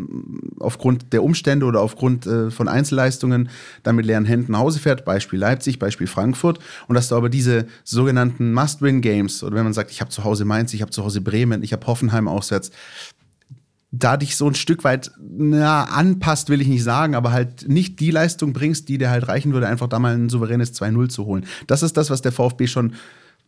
[0.58, 3.48] aufgrund der Umstände oder aufgrund äh, von Einzelleistungen
[3.82, 5.04] dann mit leeren Händen nach Hause fährt.
[5.04, 6.58] Beispiel Leipzig, Beispiel Frankfurt.
[6.86, 10.44] Und dass du aber diese sogenannten Must-Win-Games oder wenn man sagt, ich habe zu Hause
[10.44, 12.70] Mainz, ich habe zu Hause Bremen, ich habe Hoffenheim auswärts,
[13.90, 18.00] da dich so ein Stück weit na, anpasst, will ich nicht sagen, aber halt nicht
[18.00, 21.24] die Leistung bringst, die dir halt reichen würde, einfach da mal ein souveränes 2-0 zu
[21.24, 21.46] holen.
[21.66, 22.92] Das ist das, was der VfB schon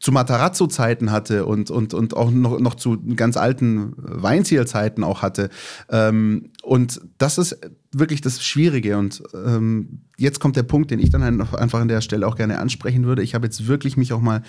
[0.01, 5.51] zu Matarazzo-Zeiten hatte und, und, und auch noch, noch zu ganz alten Weinzielzeiten auch hatte.
[5.91, 7.61] Ähm, und das ist
[7.93, 8.97] wirklich das Schwierige.
[8.97, 12.61] Und ähm, jetzt kommt der Punkt, den ich dann einfach an der Stelle auch gerne
[12.61, 13.23] ansprechen würde.
[13.23, 14.43] Ich habe jetzt wirklich mich auch mal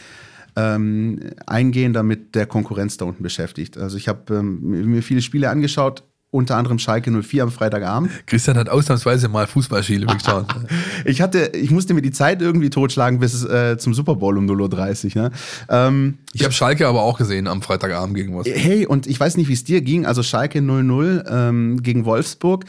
[0.55, 3.77] ähm, eingehender mit der Konkurrenz da unten beschäftigt.
[3.77, 6.03] Also ich habe ähm, mir viele Spiele angeschaut.
[6.33, 8.09] unter anderem Schalke 04 am Freitagabend.
[8.25, 10.47] Christian hat ausnahmsweise mal Fußballspiele geschaut.
[11.05, 14.45] ich hatte, ich musste mir die Zeit irgendwie totschlagen bis äh, zum Super Bowl um
[14.45, 15.23] 0.30 Uhr.
[15.23, 15.31] Ne?
[15.69, 18.57] Ähm, ich habe Schalke aber auch gesehen am Freitagabend gegen Wolfsburg.
[18.57, 20.05] Hey, und ich weiß nicht, wie es dir ging.
[20.05, 22.65] Also Schalke 0-0 ähm, gegen Wolfsburg.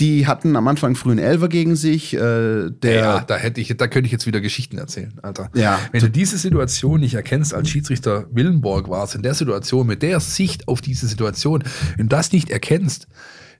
[0.00, 2.14] Die hatten am Anfang frühen Elver gegen sich.
[2.14, 5.50] Äh, der ja, da hätte ich, da könnte ich jetzt wieder Geschichten erzählen, Alter.
[5.54, 5.78] Ja.
[5.90, 10.20] Wenn du diese Situation nicht erkennst als Schiedsrichter Willenborg warst, in der Situation, mit der
[10.20, 11.64] Sicht auf diese Situation,
[11.96, 13.08] wenn du das nicht erkennst,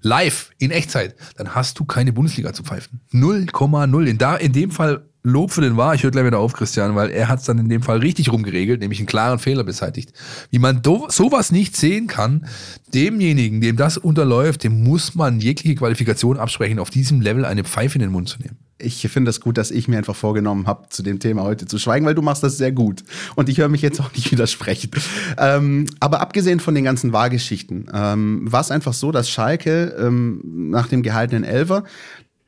[0.00, 3.00] live, in Echtzeit, dann hast du keine Bundesliga zu pfeifen.
[3.12, 4.06] 0,0.
[4.06, 5.94] In, in dem Fall Lob für den war.
[5.94, 8.32] Ich höre gleich wieder auf, Christian, weil er hat es dann in dem Fall richtig
[8.32, 10.12] rumgeregelt, nämlich einen klaren Fehler beseitigt.
[10.50, 12.46] Wie man sowas nicht sehen kann,
[12.94, 17.96] demjenigen, dem das unterläuft, dem muss man jegliche Qualifikation absprechen, auf diesem Level eine Pfeife
[17.96, 18.58] in den Mund zu nehmen.
[18.80, 21.78] Ich finde das gut, dass ich mir einfach vorgenommen habe, zu dem Thema heute zu
[21.78, 23.02] schweigen, weil du machst das sehr gut.
[23.34, 24.92] Und ich höre mich jetzt auch nicht widersprechen.
[25.36, 30.70] Ähm, aber abgesehen von den ganzen Wahrgeschichten, ähm, war es einfach so, dass Schalke ähm,
[30.70, 31.82] nach dem gehaltenen Elver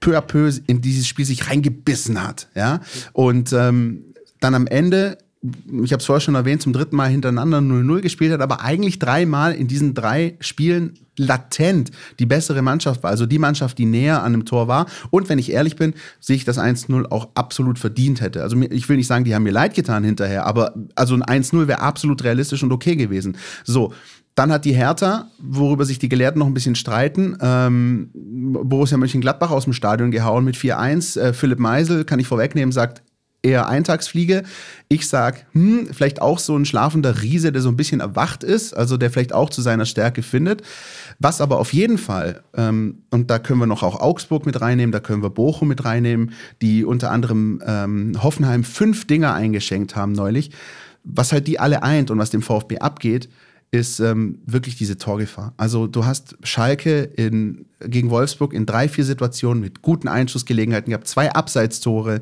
[0.00, 2.48] peu à peu in dieses Spiel sich reingebissen hat.
[2.54, 2.80] Ja?
[3.12, 4.04] Und ähm,
[4.40, 5.18] dann am Ende
[5.82, 8.98] ich habe es vorher schon erwähnt, zum dritten Mal hintereinander 0-0 gespielt hat, aber eigentlich
[8.98, 13.10] dreimal in diesen drei Spielen latent die bessere Mannschaft war.
[13.10, 14.86] Also die Mannschaft, die näher an dem Tor war.
[15.10, 18.42] Und wenn ich ehrlich bin, sehe ich das 1-0 auch absolut verdient hätte.
[18.42, 21.68] Also ich will nicht sagen, die haben mir leid getan hinterher, aber also ein 1-0
[21.68, 23.38] wäre absolut realistisch und okay gewesen.
[23.64, 23.94] So.
[24.40, 29.50] Dann hat die Hertha, worüber sich die Gelehrten noch ein bisschen streiten, ähm, Borussia Mönchengladbach
[29.50, 31.20] aus dem Stadion gehauen mit 4-1.
[31.20, 33.02] Äh, Philipp Meisel, kann ich vorwegnehmen, sagt,
[33.42, 34.44] eher Eintagsfliege.
[34.88, 38.72] Ich sag, hm, vielleicht auch so ein schlafender Riese, der so ein bisschen erwacht ist,
[38.72, 40.62] also der vielleicht auch zu seiner Stärke findet.
[41.18, 44.90] Was aber auf jeden Fall, ähm, und da können wir noch auch Augsburg mit reinnehmen,
[44.90, 50.12] da können wir Bochum mit reinnehmen, die unter anderem ähm, Hoffenheim fünf Dinger eingeschenkt haben
[50.12, 50.50] neulich,
[51.04, 53.28] was halt die alle eint und was dem VfB abgeht,
[53.72, 55.54] ist ähm, wirklich diese Torgefahr.
[55.56, 61.06] Also du hast Schalke in, gegen Wolfsburg in drei, vier Situationen mit guten Einschussgelegenheiten gehabt,
[61.06, 62.20] zwei Abseitstore.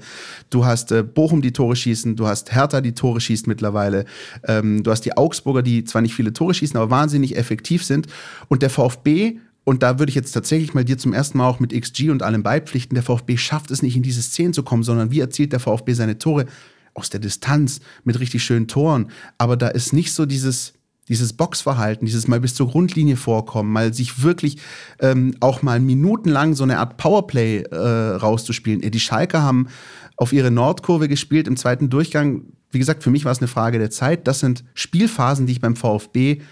[0.50, 4.04] Du hast äh, Bochum, die Tore schießen, du hast Hertha, die Tore schießt mittlerweile.
[4.44, 8.08] Ähm, du hast die Augsburger, die zwar nicht viele Tore schießen, aber wahnsinnig effektiv sind.
[8.48, 11.60] Und der VfB und da würde ich jetzt tatsächlich mal dir zum ersten Mal auch
[11.60, 12.94] mit XG und allem beipflichten.
[12.94, 15.92] Der VfB schafft es nicht, in diese Szenen zu kommen, sondern wie erzielt der VfB
[15.92, 16.46] seine Tore?
[16.94, 19.10] Aus der Distanz, mit richtig schönen Toren.
[19.36, 20.72] Aber da ist nicht so dieses,
[21.08, 24.58] dieses Boxverhalten, dieses mal bis zur Grundlinie vorkommen, mal sich wirklich
[25.00, 28.80] ähm, auch mal minutenlang so eine Art Powerplay äh, rauszuspielen.
[28.80, 29.68] Die Schalker haben
[30.16, 32.42] auf ihre Nordkurve gespielt im zweiten Durchgang.
[32.70, 34.26] Wie gesagt, für mich war es eine Frage der Zeit.
[34.26, 36.42] Das sind Spielphasen, die ich beim VfB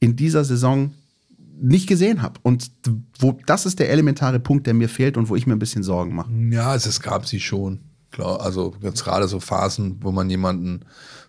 [0.00, 0.92] in dieser Saison
[1.60, 2.40] nicht gesehen habe.
[2.42, 2.70] Und
[3.18, 5.82] wo, das ist der elementare Punkt, der mir fehlt und wo ich mir ein bisschen
[5.82, 6.30] Sorgen mache.
[6.50, 7.80] Ja, es, es gab sie schon.
[8.10, 10.80] Klar, also jetzt gerade so Phasen, wo man jemanden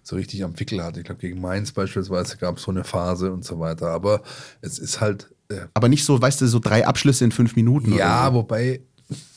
[0.07, 0.99] so richtig am Wickel hatte.
[0.99, 3.89] Ich glaube, gegen Mainz beispielsweise gab es so eine Phase und so weiter.
[3.89, 4.21] Aber
[4.61, 5.29] es ist halt.
[5.49, 7.93] Äh Aber nicht so, weißt du, so drei Abschlüsse in fünf Minuten.
[7.93, 8.35] Ja, so.
[8.35, 8.81] wobei,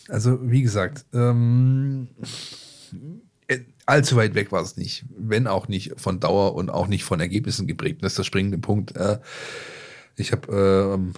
[0.08, 2.08] also wie gesagt, ähm,
[3.48, 5.04] äh, allzu weit weg war es nicht.
[5.16, 8.04] Wenn auch nicht von Dauer und auch nicht von Ergebnissen geprägt.
[8.04, 8.94] Das ist der springende Punkt.
[8.96, 9.18] Äh,
[10.14, 11.14] ich habe ähm,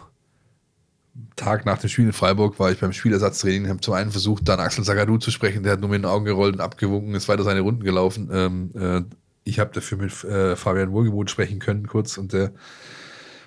[1.36, 4.60] Tag nach dem Spiel in Freiburg war ich beim Spielersatztraining, habe zum einen versucht, dann
[4.60, 7.44] Axel Zagadou zu sprechen, der hat nur mit den Augen gerollt und abgewunken, ist weiter
[7.44, 8.30] seine Runden gelaufen.
[8.32, 9.02] Ähm, äh,
[9.44, 12.52] ich habe dafür mit äh, Fabian Wohlgemuth sprechen können, kurz, und der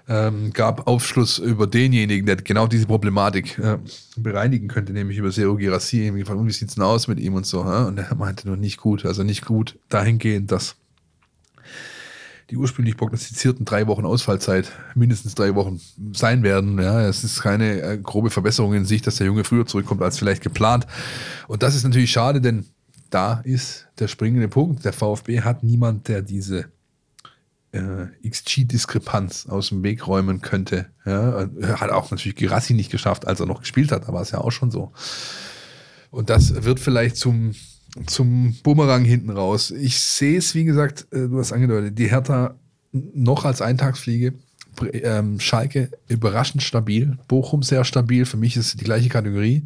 [0.08, 3.78] ähm, gab Aufschluss über denjenigen, der genau diese Problematik äh,
[4.18, 6.14] bereinigen könnte, nämlich über Sero Girassi.
[6.14, 7.62] Wie sieht es denn aus mit ihm und so?
[7.62, 7.86] Äh?
[7.86, 10.76] Und er meinte nur nicht gut, also nicht gut dahingehend, dass
[12.52, 15.82] die ursprünglich prognostizierten drei Wochen Ausfallzeit mindestens drei Wochen
[16.14, 16.78] sein werden.
[16.80, 20.20] Ja, es ist keine äh, grobe Verbesserung in sich, dass der Junge früher zurückkommt als
[20.20, 20.86] vielleicht geplant.
[21.48, 22.66] Und das ist natürlich schade, denn
[23.10, 24.86] da ist der springende Punkt.
[24.86, 26.66] Der VfB hat niemand, der diese
[27.72, 30.88] äh, XG-Diskrepanz aus dem Weg räumen könnte.
[31.06, 31.48] Ja,
[31.80, 34.08] hat auch natürlich Girassi nicht geschafft, als er noch gespielt hat.
[34.08, 34.92] Da war es ja auch schon so.
[36.10, 37.54] Und das wird vielleicht zum,
[38.08, 39.72] zum Bumerang hinten raus.
[39.72, 42.56] Ich sehe es, wie gesagt, äh, du hast angedeutet, die Hertha
[42.92, 44.34] noch als Eintagsfliege.
[44.92, 48.26] Ähm, Schalke überraschend stabil, Bochum sehr stabil.
[48.26, 49.64] Für mich ist es die gleiche Kategorie.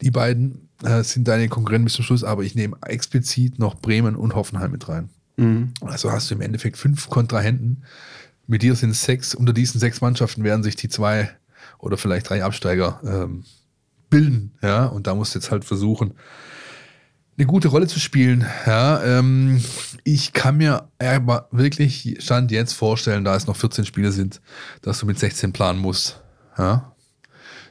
[0.00, 4.16] Die beiden äh, sind deine Konkurrenten bis zum Schluss, aber ich nehme explizit noch Bremen
[4.16, 5.08] und Hoffenheim mit rein.
[5.36, 5.72] Mhm.
[5.80, 7.84] Also hast du im Endeffekt fünf Kontrahenten.
[8.46, 9.34] Mit dir sind es sechs.
[9.34, 11.30] Unter diesen sechs Mannschaften werden sich die zwei
[11.78, 13.44] oder vielleicht drei Absteiger ähm,
[14.10, 14.52] bilden.
[14.62, 16.14] Ja, und da musst du jetzt halt versuchen,
[17.38, 18.46] eine gute Rolle zu spielen.
[18.66, 19.62] Ja, ähm,
[20.04, 24.40] ich kann mir aber wirklich Stand jetzt vorstellen, da es noch 14 Spiele sind,
[24.80, 26.22] dass du mit 16 planen musst.
[26.56, 26.94] Ja,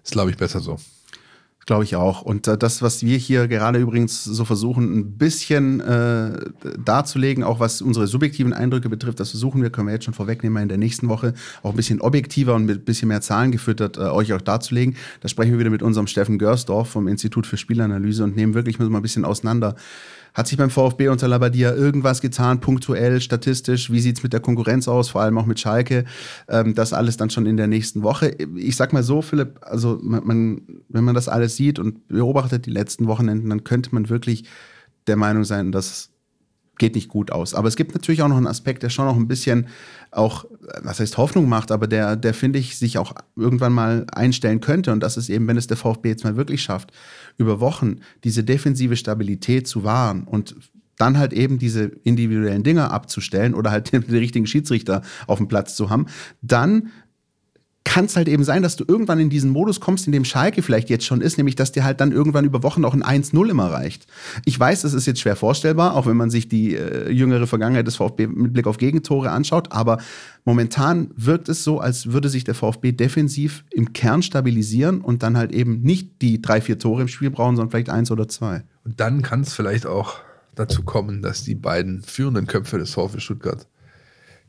[0.03, 0.77] ist glaube ich besser so
[1.65, 2.21] Glaube ich auch.
[2.21, 6.39] Und äh, das, was wir hier gerade übrigens so versuchen, ein bisschen äh,
[6.77, 10.61] darzulegen, auch was unsere subjektiven Eindrücke betrifft, das versuchen wir, können wir jetzt schon vorwegnehmen,
[10.61, 13.97] in der nächsten Woche auch ein bisschen objektiver und mit ein bisschen mehr Zahlen gefüttert
[13.97, 14.95] äh, euch auch darzulegen.
[15.21, 18.77] Da sprechen wir wieder mit unserem Steffen Görsdorf vom Institut für Spielanalyse und nehmen wirklich
[18.77, 19.75] mal ein bisschen auseinander
[20.35, 23.89] hat sich beim VfB unter Labadia irgendwas getan, punktuell, statistisch?
[23.89, 26.03] Wie sieht es mit der Konkurrenz aus, vor allem auch mit Schalke?
[26.49, 28.35] Ähm, das alles dann schon in der nächsten Woche.
[28.55, 32.65] Ich sag mal so, Philipp, also man, man, wenn man das alles sieht und beobachtet
[32.65, 34.43] die letzten Wochenenden, dann könnte man wirklich
[35.07, 36.11] der Meinung sein, dass
[36.77, 37.53] geht nicht gut aus.
[37.53, 39.67] Aber es gibt natürlich auch noch einen Aspekt, der schon noch ein bisschen
[40.11, 40.45] auch,
[40.81, 44.91] was heißt Hoffnung macht, aber der, der finde ich, sich auch irgendwann mal einstellen könnte.
[44.91, 46.91] Und das ist eben, wenn es der VfB jetzt mal wirklich schafft,
[47.37, 50.55] über Wochen diese defensive Stabilität zu wahren und
[50.97, 55.75] dann halt eben diese individuellen Dinge abzustellen oder halt den richtigen Schiedsrichter auf dem Platz
[55.75, 56.07] zu haben,
[56.41, 56.91] dann
[57.85, 60.61] kann es halt eben sein, dass du irgendwann in diesen Modus kommst, in dem Schalke
[60.61, 63.49] vielleicht jetzt schon ist, nämlich dass dir halt dann irgendwann über Wochen auch ein 1-0
[63.49, 64.07] immer reicht.
[64.43, 67.87] Ich weiß, das ist jetzt schwer vorstellbar, auch wenn man sich die äh, jüngere Vergangenheit
[67.87, 69.99] des VfB mit Blick auf Gegentore anschaut, aber
[70.43, 75.37] momentan wirkt es so, als würde sich der VfB defensiv im Kern stabilisieren und dann
[75.37, 78.63] halt eben nicht die drei, vier Tore im Spiel brauchen, sondern vielleicht eins oder zwei.
[78.83, 80.17] Und dann kann es vielleicht auch
[80.55, 83.67] dazu kommen, dass die beiden führenden Köpfe des VfB Stuttgart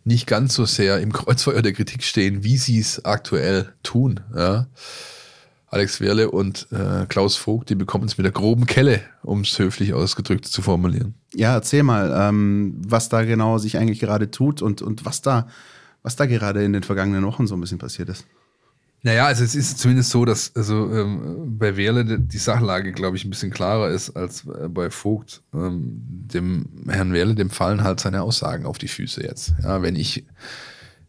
[0.06, 4.20] nicht ganz so sehr im Kreuzfeuer der Kritik stehen, wie sie es aktuell tun.
[4.34, 4.68] Ja.
[5.68, 9.58] Alex Werle und äh, Klaus Vogt, die bekommen es mit der groben Kelle, um es
[9.58, 11.14] höflich ausgedrückt zu formulieren.
[11.34, 15.48] Ja, erzähl mal, ähm, was da genau sich eigentlich gerade tut und, und was, da,
[16.02, 18.24] was da gerade in den vergangenen Wochen so ein bisschen passiert ist.
[19.02, 23.24] Naja, also es ist zumindest so, dass also ähm, bei Wehrle die Sachlage, glaube ich,
[23.24, 25.42] ein bisschen klarer ist als äh, bei Vogt.
[25.54, 29.54] Ähm, dem Herrn Wehrle, dem fallen halt seine Aussagen auf die Füße jetzt.
[29.62, 30.24] Ja, wenn ich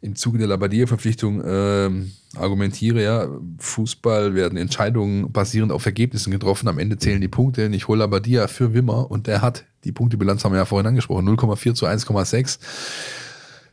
[0.02, 6.78] im Zuge der Labadia-Verpflichtung ähm, argumentiere, ja, Fußball werden Entscheidungen basierend auf Ergebnissen getroffen, am
[6.78, 7.66] Ende zählen die Punkte.
[7.66, 10.88] Und ich hole Labadia für Wimmer und der hat, die Punktebilanz haben wir ja vorhin
[10.88, 12.60] angesprochen, 0,4 zu 1,6.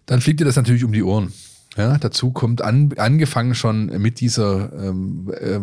[0.07, 1.33] Dann fliegt dir das natürlich um die Ohren.
[1.77, 5.59] Ja, dazu kommt an, angefangen schon mit dieser ähm, äh,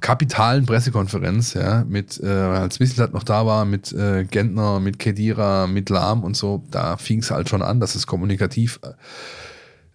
[0.00, 5.66] kapitalen Pressekonferenz, ja, mit, äh, als Wissenstadt noch da war, mit äh, Gentner, mit Kedira,
[5.66, 8.92] mit Lahm und so, da fing es halt schon an, dass es kommunikativ äh,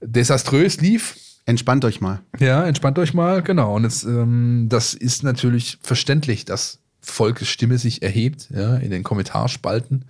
[0.01, 1.15] desaströs lief.
[1.45, 2.21] Entspannt euch mal.
[2.39, 3.75] Ja, entspannt euch mal, genau.
[3.75, 9.03] Und jetzt, ähm, das ist natürlich verständlich, dass Volkes Stimme sich erhebt, ja, in den
[9.03, 10.05] Kommentarspalten,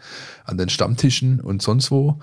[0.45, 2.19] an den Stammtischen und sonst wo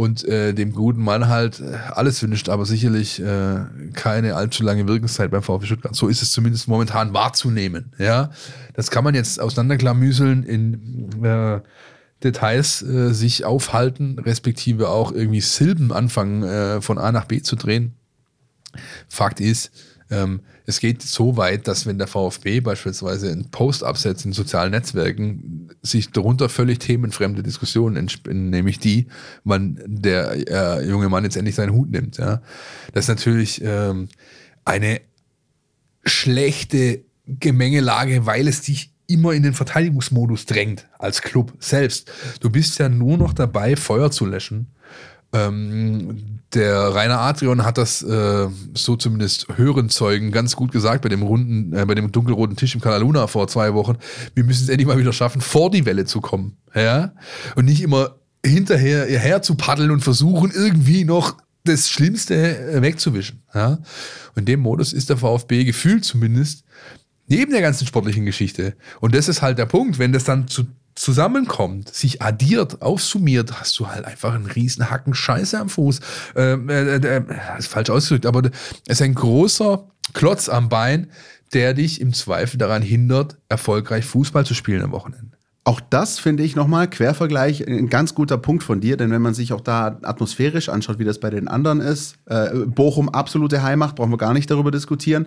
[0.00, 4.88] und äh, dem guten Mann halt äh, alles wünscht, aber sicherlich äh, keine allzu lange
[4.88, 5.94] Wirkungszeit beim VfB Stuttgart.
[5.94, 7.92] So ist es zumindest momentan wahrzunehmen.
[7.98, 8.30] Ja,
[8.72, 11.60] das kann man jetzt auseinanderklamüseln in äh,
[12.24, 17.56] Details äh, sich aufhalten, respektive auch irgendwie Silben anfangen äh, von A nach B zu
[17.56, 17.92] drehen.
[19.06, 19.70] Fakt ist,
[20.10, 24.72] ähm, es geht so weit, dass wenn der VfB beispielsweise einen Post absetzt in sozialen
[24.72, 29.06] Netzwerken, sich darunter völlig themenfremde Diskussionen entspinnen, nämlich die,
[29.44, 32.18] wann der äh, junge Mann jetzt endlich seinen Hut nimmt.
[32.18, 32.42] Ja.
[32.92, 34.08] Das ist natürlich ähm,
[34.64, 35.00] eine
[36.04, 42.10] schlechte Gemengelage, weil es dich immer in den Verteidigungsmodus drängt als Club selbst.
[42.40, 44.68] Du bist ja nur noch dabei, Feuer zu löschen
[45.32, 51.22] ähm, der Rainer Adrian hat das äh, so zumindest Hörenzeugen ganz gut gesagt bei dem
[51.22, 53.96] runden, äh, bei dem dunkelroten Tisch im Kalaluna vor zwei Wochen.
[54.34, 56.56] Wir müssen es endlich mal wieder schaffen, vor die Welle zu kommen.
[56.74, 57.12] Ja?
[57.54, 63.42] Und nicht immer hinterher her zu paddeln und versuchen, irgendwie noch das Schlimmste äh, wegzuwischen.
[63.54, 63.78] Ja?
[64.34, 66.64] Und dem Modus ist der VfB gefühlt zumindest
[67.28, 68.74] neben der ganzen sportlichen Geschichte.
[69.00, 70.64] Und das ist halt der Punkt, wenn das dann zu
[71.00, 76.00] zusammenkommt, sich addiert, aufsummiert, hast du halt einfach einen riesen Hacken Scheiße am Fuß.
[76.36, 77.22] Ähm, äh, äh, äh,
[77.58, 78.42] ist falsch ausgedrückt, aber
[78.86, 81.10] es ist ein großer Klotz am Bein,
[81.54, 85.38] der dich im Zweifel daran hindert, erfolgreich Fußball zu spielen am Wochenende.
[85.64, 89.34] Auch das finde ich nochmal, Quervergleich, ein ganz guter Punkt von dir, denn wenn man
[89.34, 93.96] sich auch da atmosphärisch anschaut, wie das bei den anderen ist, äh, Bochum absolute Heimacht,
[93.96, 95.26] brauchen wir gar nicht darüber diskutieren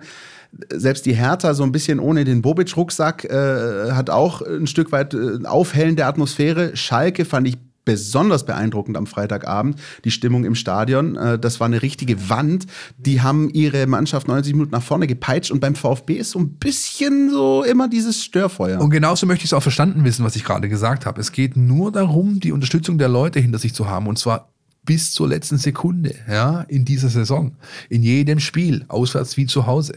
[0.72, 5.14] selbst die Hertha so ein bisschen ohne den Bobic-Rucksack äh, hat auch ein Stück weit
[5.14, 6.76] äh, aufhellende Atmosphäre.
[6.76, 11.16] Schalke fand ich besonders beeindruckend am Freitagabend, die Stimmung im Stadion.
[11.16, 12.66] Äh, das war eine richtige Wand.
[12.98, 16.50] Die haben ihre Mannschaft 90 Minuten nach vorne gepeitscht und beim VfB ist so ein
[16.54, 18.80] bisschen so immer dieses Störfeuer.
[18.80, 21.20] Und genauso möchte ich es auch verstanden wissen, was ich gerade gesagt habe.
[21.20, 24.48] Es geht nur darum, die Unterstützung der Leute hinter sich zu haben und zwar
[24.86, 27.56] bis zur letzten Sekunde, ja, in dieser Saison.
[27.88, 29.94] In jedem Spiel, auswärts wie zu Hause.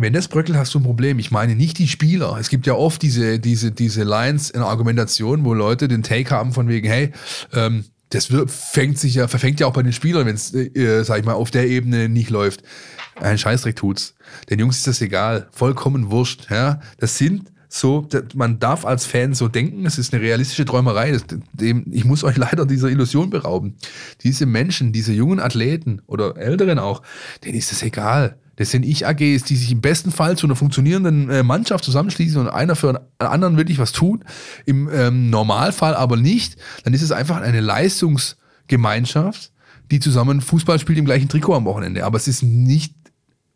[0.00, 1.18] Wenn das bröckelt, hast du ein Problem.
[1.18, 2.36] Ich meine nicht die Spieler.
[2.38, 6.52] Es gibt ja oft diese, diese, diese Lines in Argumentation, wo Leute den Take haben
[6.52, 7.10] von wegen, hey,
[7.52, 11.02] ähm, das wird, fängt sich ja, verfängt ja auch bei den Spielern, wenn es, äh,
[11.02, 12.62] sag ich mal, auf der Ebene nicht läuft.
[13.16, 14.14] Ein Scheißdreck tut's.
[14.48, 15.48] Den Jungs ist das egal.
[15.50, 16.48] Vollkommen wurscht.
[16.48, 16.80] Ja?
[16.98, 21.10] Das sind so, man darf als Fan so denken, es ist eine realistische Träumerei.
[21.10, 23.74] Das, dem, ich muss euch leider dieser Illusion berauben.
[24.22, 27.02] Diese Menschen, diese jungen Athleten oder Älteren auch,
[27.44, 28.38] denen ist das egal.
[28.58, 32.48] Das sind Ich-AGs, die sich im besten Fall zu einer funktionierenden äh, Mannschaft zusammenschließen und
[32.48, 32.98] einer für einen
[33.30, 34.22] anderen wirklich was tut.
[34.66, 36.56] Im ähm, Normalfall aber nicht.
[36.82, 39.52] Dann ist es einfach eine Leistungsgemeinschaft,
[39.92, 42.04] die zusammen Fußball spielt im gleichen Trikot am Wochenende.
[42.04, 42.94] Aber es ist nicht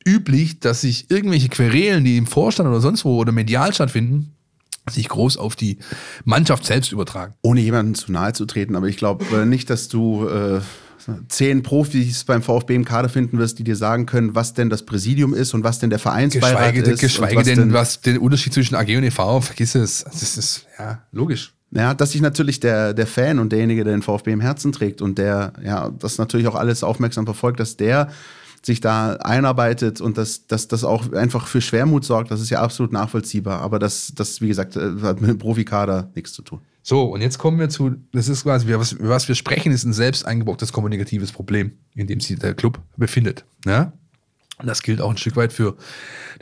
[0.07, 4.37] üblich, dass sich irgendwelche Querelen, die im Vorstand oder sonst wo oder medial stattfinden,
[4.88, 5.79] sich groß auf die
[6.25, 7.35] Mannschaft selbst übertragen.
[7.43, 10.61] Ohne jemanden zu nahe zu treten, aber ich glaube äh, nicht, dass du äh,
[11.29, 14.85] zehn Profis beim VfB im Kader finden wirst, die dir sagen können, was denn das
[14.85, 17.01] Präsidium ist und was denn der Vereinsbeirat geschweige, ist.
[17.01, 20.05] Geschweige was denn, denn, was der Unterschied zwischen AG und EV, vergiss es.
[20.05, 21.53] Das ist ja logisch.
[21.71, 25.01] Ja, dass sich natürlich der, der Fan und derjenige, der den VfB im Herzen trägt
[25.01, 28.11] und der ja das natürlich auch alles aufmerksam verfolgt, dass der
[28.65, 32.61] sich da einarbeitet und dass, dass das auch einfach für Schwermut sorgt, das ist ja
[32.61, 33.61] absolut nachvollziehbar.
[33.61, 36.61] Aber das, das wie gesagt, äh, hat mit dem Profikader nichts zu tun.
[36.83, 39.92] So, und jetzt kommen wir zu, das ist quasi, was, was wir sprechen, ist ein
[39.92, 43.45] selbst eingebautes kommunikatives Problem, in dem sich der Club befindet.
[43.64, 43.92] Ja?
[44.59, 45.77] Und das gilt auch ein Stück weit für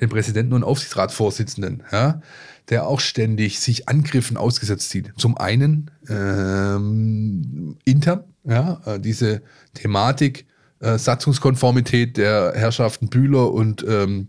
[0.00, 2.22] den Präsidenten und Aufsichtsratsvorsitzenden, ja?
[2.70, 5.12] der auch ständig sich Angriffen ausgesetzt sieht.
[5.16, 9.42] Zum einen ähm, intern, ja, äh, diese
[9.74, 10.46] Thematik,
[10.80, 14.28] äh, Satzungskonformität der Herrschaften Bühler und ähm,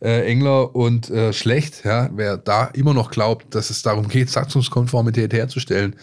[0.00, 4.30] äh, Engler und äh, Schlecht, ja, wer da immer noch glaubt, dass es darum geht,
[4.30, 5.96] Satzungskonformität herzustellen,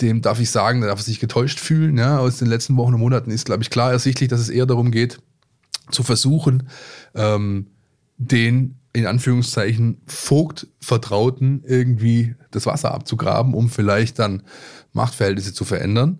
[0.00, 1.98] dem darf ich sagen, der darf sich getäuscht fühlen.
[1.98, 2.18] Ja.
[2.18, 4.90] Aus den letzten Wochen und Monaten ist, glaube ich, klar ersichtlich, dass es eher darum
[4.90, 5.18] geht,
[5.90, 6.68] zu versuchen,
[7.14, 7.66] ähm,
[8.16, 14.42] den in Anführungszeichen Vogtvertrauten irgendwie das Wasser abzugraben, um vielleicht dann
[14.92, 16.18] Machtverhältnisse zu verändern.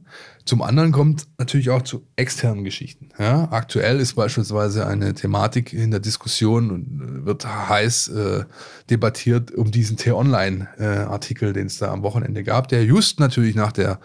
[0.51, 3.11] Zum anderen kommt natürlich auch zu externen Geschichten.
[3.21, 8.45] Ja, aktuell ist beispielsweise eine Thematik in der Diskussion und wird heiß äh,
[8.91, 14.01] debattiert um diesen T-Online-Artikel, den es da am Wochenende gab, der just natürlich nach der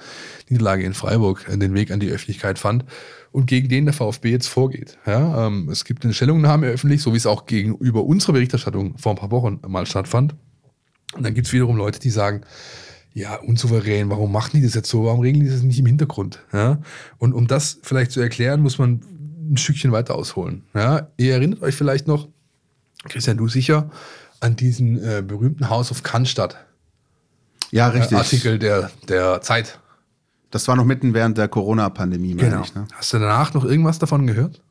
[0.48, 2.86] Niederlage in Freiburg den Weg an die Öffentlichkeit fand
[3.32, 5.00] und gegen den der VfB jetzt vorgeht.
[5.08, 9.14] Ja, ähm, es gibt eine Stellungnahme öffentlich, so wie es auch gegenüber unserer Berichterstattung vor
[9.14, 10.36] ein paar Wochen mal stattfand.
[11.16, 12.42] Und dann gibt es wiederum Leute, die sagen,
[13.16, 15.06] ja, unsouverän, warum machen die das jetzt so?
[15.06, 16.40] Warum regeln die das nicht im Hintergrund?
[16.52, 16.80] Ja?
[17.18, 19.02] Und um das vielleicht zu erklären, muss man
[19.50, 20.64] ein Stückchen weiter ausholen.
[20.74, 21.08] Ja?
[21.16, 22.28] Ihr erinnert euch vielleicht noch,
[23.06, 23.90] Christian, du sicher,
[24.42, 26.58] an diesen äh, berühmten House of Cannstatt.
[27.72, 28.18] Ja, richtig.
[28.18, 29.80] Äh, Artikel der, der Zeit.
[30.52, 32.64] Das war noch mitten während der Corona-Pandemie, genau.
[32.64, 32.86] Ich, ne?
[32.94, 34.62] Hast du danach noch irgendwas davon gehört?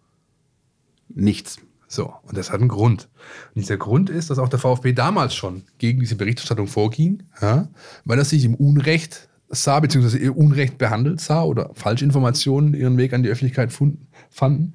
[1.08, 1.56] Nichts.
[1.86, 3.08] So, und das hat einen Grund.
[3.54, 7.68] Und dieser Grund ist, dass auch der VfB damals schon gegen diese Berichterstattung vorging, ja,
[8.04, 13.12] weil er sich im Unrecht sah, beziehungsweise ihr Unrecht behandelt sah oder Falschinformationen ihren Weg
[13.12, 13.72] an die Öffentlichkeit
[14.30, 14.74] fanden.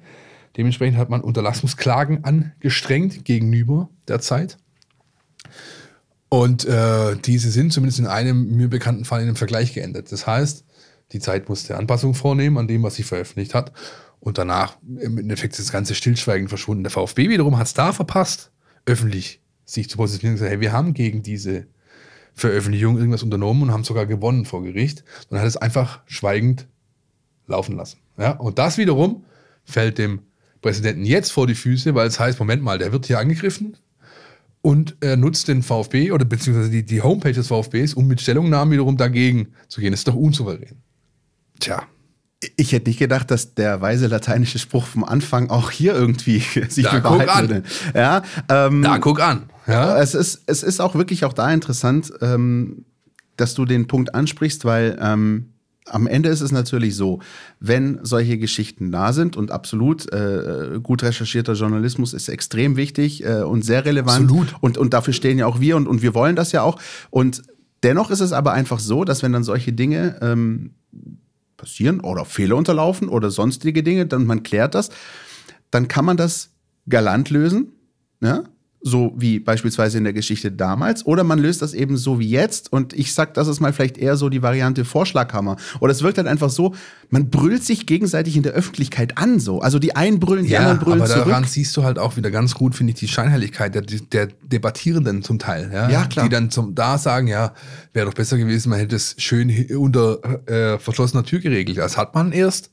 [0.56, 4.56] Dementsprechend hat man Unterlassungsklagen angestrengt gegenüber der Zeit.
[6.28, 10.12] Und äh, diese sind zumindest in einem mir bekannten Fall in einem Vergleich geendet.
[10.12, 10.64] Das heißt,
[11.12, 13.72] die Zeit musste Anpassungen vornehmen an dem, was sie veröffentlicht hat.
[14.20, 16.84] Und danach im Endeffekt ist das ganze Stillschweigen verschwunden.
[16.84, 18.52] Der VfB wiederum hat es da verpasst,
[18.84, 21.66] öffentlich sich zu positionieren und gesagt, hey, wir haben gegen diese
[22.34, 25.04] Veröffentlichung irgendwas unternommen und haben sogar gewonnen vor Gericht.
[25.28, 26.66] Und hat es einfach schweigend
[27.46, 27.98] laufen lassen.
[28.18, 28.32] Ja?
[28.32, 29.24] Und das wiederum
[29.64, 30.20] fällt dem
[30.60, 33.76] Präsidenten jetzt vor die Füße, weil es heißt, Moment mal, der wird hier angegriffen
[34.62, 38.72] und er nutzt den VfB oder beziehungsweise die, die Homepage des VfBs, um mit Stellungnahmen
[38.72, 39.92] wiederum dagegen zu gehen.
[39.92, 40.76] Das ist doch unsouverän.
[41.58, 41.86] Tja,
[42.56, 46.84] ich hätte nicht gedacht, dass der weise lateinische Spruch vom Anfang auch hier irgendwie sich
[46.86, 47.62] da bewahrheiten würde.
[47.94, 49.50] Ja, ähm, da guck an.
[49.66, 49.98] Ja.
[49.98, 52.84] Es, ist, es ist auch wirklich auch da interessant, ähm,
[53.36, 55.52] dass du den Punkt ansprichst, weil ähm,
[55.86, 57.20] am Ende ist es natürlich so,
[57.58, 63.42] wenn solche Geschichten da sind und absolut äh, gut recherchierter Journalismus ist extrem wichtig äh,
[63.42, 64.30] und sehr relevant.
[64.30, 64.54] Absolut.
[64.60, 66.78] Und, und dafür stehen ja auch wir und, und wir wollen das ja auch.
[67.10, 67.42] Und
[67.82, 70.74] dennoch ist es aber einfach so, dass wenn dann solche Dinge ähm,
[71.60, 74.88] passieren oder Fehler unterlaufen oder sonstige Dinge, dann man klärt das,
[75.70, 76.50] dann kann man das
[76.88, 77.72] galant lösen,
[78.20, 78.44] ja?
[78.82, 82.72] So wie beispielsweise in der Geschichte damals, oder man löst das eben so wie jetzt
[82.72, 85.56] und ich sag, das ist mal vielleicht eher so die Variante Vorschlaghammer.
[85.80, 86.74] Oder es wirkt halt einfach so,
[87.10, 89.60] man brüllt sich gegenseitig in der Öffentlichkeit an, so.
[89.60, 92.30] Also die einen brüllen, die ja, anderen brüllen aber daran siehst du halt auch wieder
[92.30, 95.90] ganz gut, finde ich, die Scheinheiligkeit der, der Debattierenden zum Teil, ja?
[95.90, 96.24] ja, klar.
[96.24, 97.52] Die dann zum, da sagen, ja,
[97.92, 101.78] wäre doch besser gewesen, man hätte es schön unter äh, verschlossener Tür geregelt.
[101.78, 102.70] Das hat man erst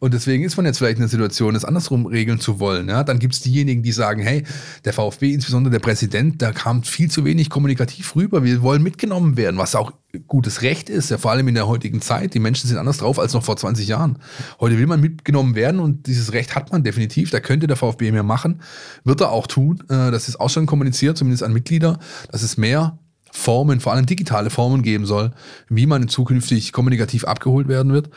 [0.00, 2.88] Und deswegen ist man jetzt vielleicht in der Situation, es andersrum regeln zu wollen.
[2.88, 3.04] Ja?
[3.04, 4.44] Dann gibt es diejenigen, die sagen, hey,
[4.84, 8.42] der VfB, insbesondere der Präsident, da kam viel zu wenig kommunikativ rüber.
[8.42, 9.92] Wir wollen mitgenommen werden, was auch
[10.26, 12.34] gutes Recht ist, ja, vor allem in der heutigen Zeit.
[12.34, 14.18] Die Menschen sind anders drauf als noch vor 20 Jahren.
[14.58, 17.30] Heute will man mitgenommen werden und dieses Recht hat man definitiv.
[17.30, 18.62] Da könnte der VfB mehr machen.
[19.04, 19.82] Wird er auch tun.
[19.88, 21.98] Äh, das ist auch schon kommuniziert, zumindest an Mitglieder,
[22.32, 22.98] dass es mehr
[23.32, 25.32] Formen, vor allem digitale Formen geben soll,
[25.68, 28.10] wie man zukünftig kommunikativ abgeholt werden wird.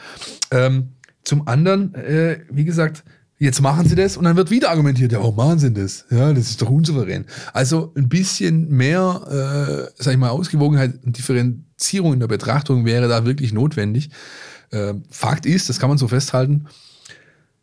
[0.49, 0.93] Ähm,
[1.24, 3.03] zum anderen, äh, wie gesagt,
[3.39, 6.05] jetzt machen sie das und dann wird wieder argumentiert, ja, warum machen sie das?
[6.09, 7.26] Ja, das ist doch unsouverän.
[7.51, 13.07] Also ein bisschen mehr, äh, sag ich mal, Ausgewogenheit und Differenzierung in der Betrachtung wäre
[13.07, 14.09] da wirklich notwendig.
[14.71, 16.67] Äh, Fakt ist, das kann man so festhalten,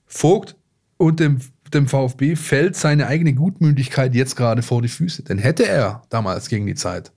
[0.07, 0.57] Vogt
[0.97, 1.39] und dem,
[1.73, 5.23] dem VfB fällt seine eigene Gutmütigkeit jetzt gerade vor die Füße.
[5.23, 7.13] Denn hätte er damals gegen die Zeit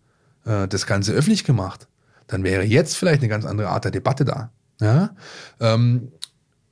[0.45, 1.87] äh, das Ganze öffentlich gemacht,
[2.27, 4.51] dann wäre jetzt vielleicht eine ganz andere Art der Debatte da.
[4.79, 5.15] Ja?
[5.59, 6.11] Ähm,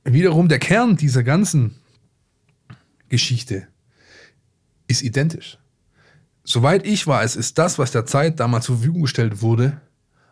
[0.04, 1.76] wiederum der Kern dieser ganzen
[3.08, 3.68] Geschichte
[4.86, 5.58] ist identisch.
[6.44, 9.80] Soweit ich weiß, ist das, was der Zeit damals zur Verfügung gestellt wurde,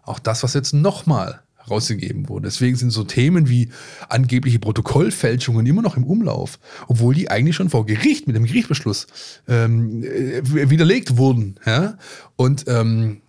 [0.03, 2.49] auch das, was jetzt nochmal rausgegeben wurde.
[2.49, 3.68] Deswegen sind so Themen wie
[4.09, 6.59] angebliche Protokollfälschungen immer noch im Umlauf,
[6.89, 9.07] obwohl die eigentlich schon vor Gericht mit dem Gerichtsbeschluss
[9.47, 11.61] ähm, äh, widerlegt wurden.
[11.64, 11.97] Ja?
[12.37, 13.23] Und ähm,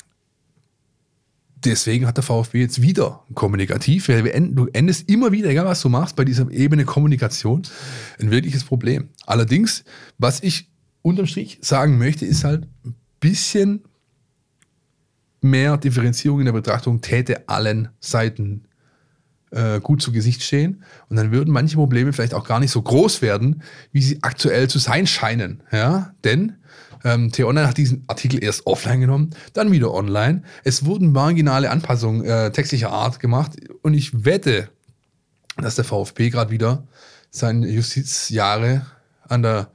[1.64, 6.16] deswegen hat der VfB jetzt wieder kommunikativ, du endest immer wieder, egal was du machst,
[6.16, 7.64] bei dieser Ebene Kommunikation
[8.20, 9.10] ein wirkliches Problem.
[9.26, 9.84] Allerdings,
[10.18, 10.70] was ich
[11.02, 13.84] unterm Strich sagen möchte, ist halt ein bisschen
[15.42, 18.66] mehr Differenzierung in der Betrachtung täte allen Seiten
[19.52, 20.84] äh, gut zu Gesicht stehen.
[21.10, 24.70] Und dann würden manche Probleme vielleicht auch gar nicht so groß werden, wie sie aktuell
[24.70, 25.64] zu sein scheinen.
[25.72, 26.14] Ja?
[26.24, 26.58] Denn
[27.04, 30.44] ähm, T-Online hat diesen Artikel erst offline genommen, dann wieder online.
[30.64, 34.70] Es wurden marginale Anpassungen äh, textlicher Art gemacht und ich wette,
[35.58, 36.88] dass der VfB gerade wieder
[37.30, 38.86] seine Justizjahre
[39.28, 39.72] an der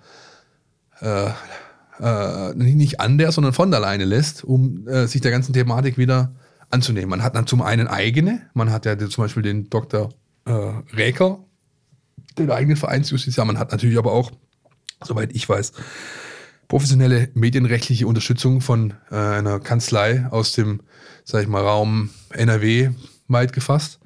[1.00, 1.30] äh,
[2.00, 5.98] äh, nicht an der, sondern von der Leine lässt, um äh, sich der ganzen Thematik
[5.98, 6.34] wieder
[6.70, 7.10] anzunehmen.
[7.10, 10.10] Man hat dann zum einen eigene, man hat ja zum Beispiel den Dr.
[10.44, 10.52] Äh,
[10.94, 11.38] Räker,
[12.38, 14.30] den eigenen Vereinsjustiz, man hat natürlich aber auch,
[15.02, 15.72] soweit ich weiß,
[16.68, 20.80] professionelle medienrechtliche Unterstützung von äh, einer Kanzlei aus dem,
[21.24, 22.90] sag ich mal, Raum NRW
[23.28, 24.00] weit gefasst,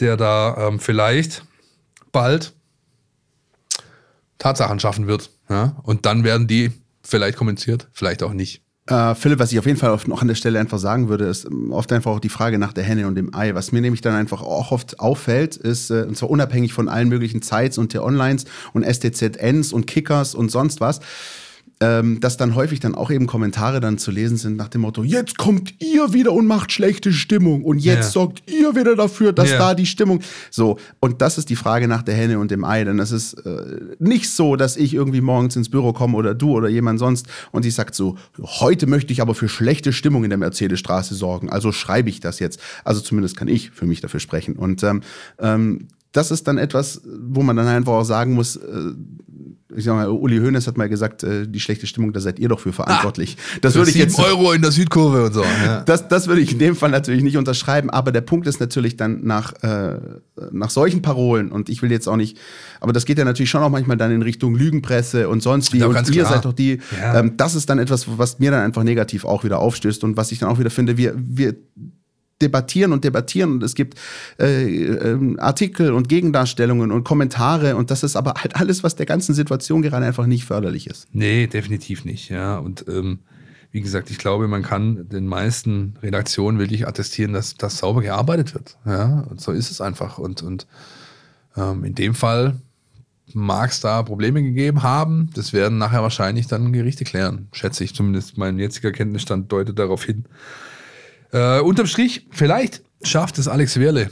[0.00, 1.44] der da ähm, vielleicht
[2.12, 2.54] bald
[4.38, 5.30] Tatsachen schaffen wird.
[5.48, 5.76] Ja?
[5.82, 8.62] Und dann werden die vielleicht kommuniziert, vielleicht auch nicht.
[8.86, 11.44] Äh, Philipp, was ich auf jeden Fall noch an der Stelle einfach sagen würde, ist
[11.44, 13.54] ähm, oft einfach auch die Frage nach der Henne und dem Ei.
[13.54, 17.08] Was mir nämlich dann einfach auch oft auffällt, ist, äh, und zwar unabhängig von allen
[17.08, 21.00] möglichen Sites und der Onlines und STZNs und Kickers und sonst was,
[21.80, 25.04] ähm, dass dann häufig dann auch eben Kommentare dann zu lesen sind nach dem Motto,
[25.04, 28.10] jetzt kommt ihr wieder und macht schlechte Stimmung und jetzt ja.
[28.10, 29.58] sorgt ihr wieder dafür, dass ja.
[29.58, 30.20] da die Stimmung
[30.50, 33.34] so und das ist die Frage nach der Henne und dem Ei, denn es ist
[33.34, 37.26] äh, nicht so, dass ich irgendwie morgens ins Büro komme oder du oder jemand sonst
[37.52, 41.48] und ich sagt so, heute möchte ich aber für schlechte Stimmung in der Mercedesstraße sorgen,
[41.48, 45.02] also schreibe ich das jetzt, also zumindest kann ich für mich dafür sprechen und ähm,
[45.38, 48.92] ähm, das ist dann etwas, wo man dann einfach auch sagen muss, äh,
[49.76, 52.48] ich sag mal, Uli Hoeneß hat mal gesagt, äh, die schlechte Stimmung, da seid ihr
[52.48, 53.36] doch für verantwortlich.
[53.38, 55.44] Ah, das würde ich jetzt Euro in der Südkurve und so.
[55.64, 55.80] Ja.
[55.80, 57.90] Das, das würde ich in dem Fall natürlich nicht unterschreiben.
[57.90, 59.98] Aber der Punkt ist natürlich dann nach, äh,
[60.52, 62.38] nach solchen Parolen und ich will jetzt auch nicht,
[62.80, 65.82] aber das geht ja natürlich schon auch manchmal dann in Richtung Lügenpresse und sonst wie.
[65.82, 66.32] Und ihr klar.
[66.32, 66.78] seid doch die.
[66.98, 67.18] Ja.
[67.18, 70.32] Ähm, das ist dann etwas, was mir dann einfach negativ auch wieder aufstößt und was
[70.32, 71.56] ich dann auch wieder finde, wir, wir
[72.40, 73.98] debattieren und debattieren und es gibt
[74.38, 79.06] äh, äh, Artikel und Gegendarstellungen und Kommentare und das ist aber halt alles, was der
[79.06, 81.08] ganzen Situation gerade einfach nicht förderlich ist.
[81.12, 82.58] Nee, definitiv nicht, ja.
[82.58, 83.20] Und ähm,
[83.70, 88.54] wie gesagt, ich glaube, man kann den meisten Redaktionen wirklich attestieren, dass das sauber gearbeitet
[88.54, 88.78] wird.
[88.86, 90.18] Ja, und so ist es einfach.
[90.18, 90.66] Und, und
[91.56, 92.56] ähm, in dem Fall
[93.34, 95.30] mag es da Probleme gegeben haben.
[95.34, 97.94] Das werden nachher wahrscheinlich dann Gerichte klären, schätze ich.
[97.94, 100.24] Zumindest mein jetziger Kenntnisstand deutet darauf hin.
[101.32, 104.10] Äh, unterm Strich, vielleicht schafft es Alex Werle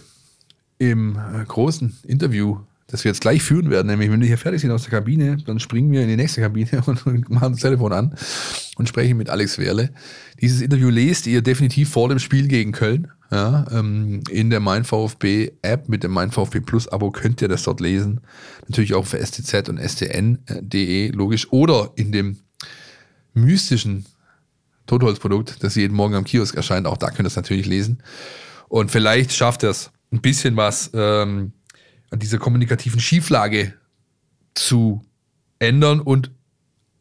[0.79, 2.59] im äh, großen Interview,
[2.89, 3.89] das wir jetzt gleich führen werden.
[3.89, 6.43] Nämlich, wenn wir hier fertig sind aus der Kabine, dann springen wir in die nächste
[6.43, 8.15] Kabine und machen das Telefon an
[8.77, 9.91] und sprechen mit Alex Werle.
[10.41, 13.09] Dieses Interview lest ihr definitiv vor dem Spiel gegen Köln.
[13.31, 17.81] Ja, ähm, in der MeinVfB App mit dem MeinVfB Plus Abo könnt ihr das dort
[17.81, 18.21] lesen.
[18.69, 21.51] Natürlich auch für STZ und STN.de, logisch.
[21.51, 22.37] Oder in dem
[23.35, 24.07] mystischen
[24.87, 26.87] Totholzprodukt, das jeden Morgen am Kiosk erscheint.
[26.87, 28.03] Auch da könnt ihr es natürlich lesen.
[28.69, 31.53] Und vielleicht schafft es, ein bisschen was ähm,
[32.11, 33.75] an dieser kommunikativen Schieflage
[34.55, 35.03] zu
[35.59, 36.31] ändern und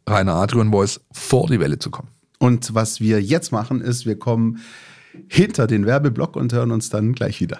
[0.08, 2.10] Rainer Adrian Voice vor die Welle zu kommen.
[2.40, 4.60] Und was wir jetzt machen, ist, wir kommen
[5.28, 7.60] hinter den Werbeblock und hören uns dann gleich wieder.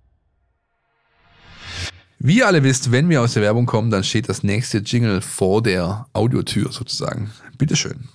[2.23, 5.21] Wie ihr alle wisst, wenn wir aus der Werbung kommen, dann steht das nächste Jingle
[5.21, 7.31] vor der Audiotür sozusagen.
[7.57, 8.09] Bitteschön.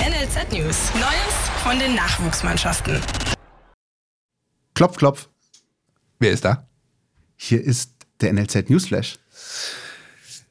[0.00, 0.90] NLZ News.
[0.94, 3.02] Neues von den Nachwuchsmannschaften.
[4.72, 5.28] Klopf, klopf.
[6.18, 6.66] Wer ist da?
[7.36, 7.92] Hier ist
[8.22, 9.18] der NLZ Newsflash.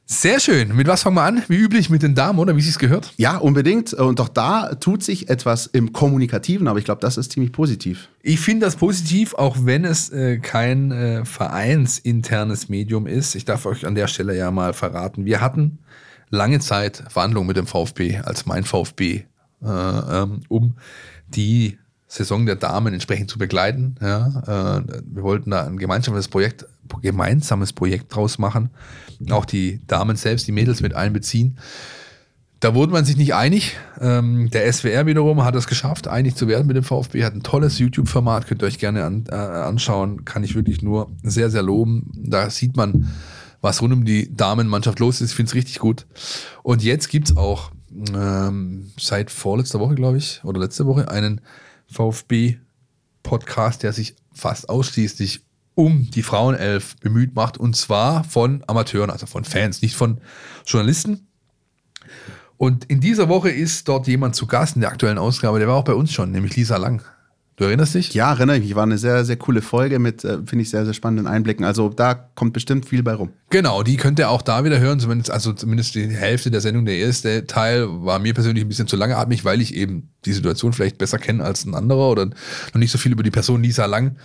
[0.06, 0.76] Sehr schön.
[0.76, 1.42] Mit was fangen wir an?
[1.48, 3.14] Wie üblich mit den Damen, oder wie sie es gehört?
[3.16, 3.94] Ja, unbedingt.
[3.94, 8.10] Und auch da tut sich etwas im Kommunikativen, aber ich glaube, das ist ziemlich positiv.
[8.22, 13.34] Ich finde das positiv, auch wenn es äh, kein äh, vereinsinternes Medium ist.
[13.34, 15.24] Ich darf euch an der Stelle ja mal verraten.
[15.24, 15.78] Wir hatten
[16.28, 19.24] lange Zeit Verhandlungen mit dem VfB als mein VfB,
[19.62, 20.76] äh, ähm, um
[21.28, 21.78] die
[22.08, 23.96] Saison der Damen entsprechend zu begleiten.
[24.02, 26.66] Ja, äh, wir wollten da ein gemeinsames Projekt,
[27.02, 28.70] gemeinsames Projekt draus machen.
[29.30, 31.58] Auch die Damen selbst, die Mädels mit einbeziehen.
[32.60, 33.76] Da wurde man sich nicht einig.
[34.00, 37.22] Ähm, der SWR wiederum hat es geschafft, einig zu werden mit dem VfB.
[37.22, 40.24] Hat ein tolles YouTube-Format, könnt ihr euch gerne an, äh, anschauen.
[40.24, 42.10] Kann ich wirklich nur sehr, sehr loben.
[42.14, 43.12] Da sieht man,
[43.60, 45.30] was rund um die Damenmannschaft los ist.
[45.30, 46.06] Ich finde es richtig gut.
[46.62, 47.70] Und jetzt gibt es auch
[48.14, 51.42] ähm, seit vorletzter Woche, glaube ich, oder letzte Woche, einen
[51.88, 55.43] VfB-Podcast, der sich fast ausschließlich
[55.74, 60.18] um die Frauenelf bemüht macht und zwar von Amateuren, also von Fans, nicht von
[60.66, 61.26] Journalisten.
[62.56, 65.74] Und in dieser Woche ist dort jemand zu Gast in der aktuellen Ausgabe, der war
[65.74, 67.02] auch bei uns schon, nämlich Lisa Lang.
[67.56, 68.12] Du erinnerst dich?
[68.14, 68.74] Ja, erinnere ich mich.
[68.74, 71.64] War eine sehr, sehr coole Folge mit, äh, finde ich, sehr, sehr spannenden Einblicken.
[71.64, 73.30] Also da kommt bestimmt viel bei rum.
[73.50, 74.98] Genau, die könnt ihr auch da wieder hören.
[74.98, 76.84] Zumindest, also zumindest die Hälfte der Sendung.
[76.84, 80.72] Der erste Teil war mir persönlich ein bisschen zu langatmig, weil ich eben die Situation
[80.72, 83.86] vielleicht besser kenne als ein anderer oder noch nicht so viel über die Person Lisa
[83.86, 84.16] Lang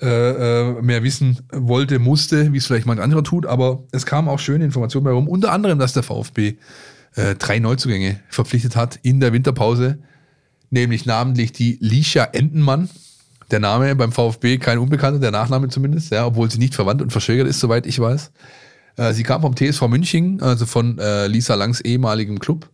[0.00, 3.46] äh, äh, mehr wissen wollte, musste, wie es vielleicht manch anderer tut.
[3.46, 5.28] Aber es kamen auch schöne Informationen bei rum.
[5.28, 6.56] Unter anderem, dass der VfB
[7.14, 9.98] äh, drei Neuzugänge verpflichtet hat in der Winterpause
[10.70, 12.88] nämlich namentlich die Lisha Entenmann.
[13.50, 17.12] Der Name beim VfB kein Unbekannter, der Nachname zumindest, ja, obwohl sie nicht verwandt und
[17.12, 18.32] verschwägert ist, soweit ich weiß.
[18.96, 22.68] Äh, sie kam vom TSV München, also von äh, Lisa Langs ehemaligem Club.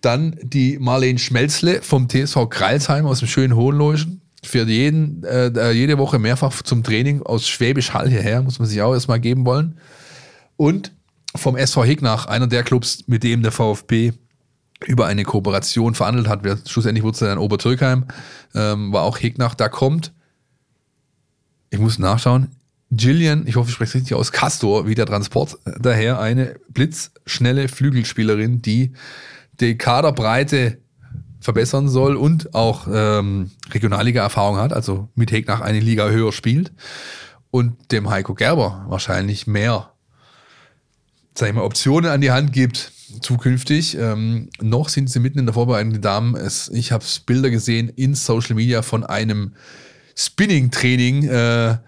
[0.00, 4.22] Dann die Marlene Schmelzle vom TSV Kreilsheim aus dem schönen Hohenloischen.
[4.44, 8.80] Für jeden, äh, jede Woche mehrfach zum Training aus Schwäbisch Hall hierher, muss man sich
[8.82, 9.78] auch erstmal geben wollen.
[10.56, 10.92] Und
[11.34, 14.12] vom SV Hignach, einer der Clubs, mit dem der VfB
[14.86, 16.68] über eine Kooperation verhandelt hat.
[16.68, 18.06] Schlussendlich wurde es dann Obertürkheim,
[18.54, 19.54] ähm, war auch Hegnach.
[19.54, 20.12] Da kommt,
[21.70, 22.48] ich muss nachschauen,
[22.90, 27.68] Gillian, ich hoffe, ich spreche es richtig aus, Castor, wie der Transport daher, eine blitzschnelle
[27.68, 28.92] Flügelspielerin, die
[29.60, 30.78] die Kaderbreite
[31.48, 36.72] verbessern soll und auch ähm, Regionalliga-Erfahrung hat, also mit Hegnach eine Liga höher spielt
[37.50, 39.94] und dem Heiko Gerber wahrscheinlich mehr,
[41.34, 42.92] sag ich mal, Optionen an die Hand gibt,
[43.22, 43.96] zukünftig.
[43.96, 46.36] Ähm, noch sind sie mitten in der Vorbereitung, die Damen.
[46.36, 49.54] Es, ich habe Bilder gesehen in Social Media von einem
[50.16, 51.78] Spinning-Training äh,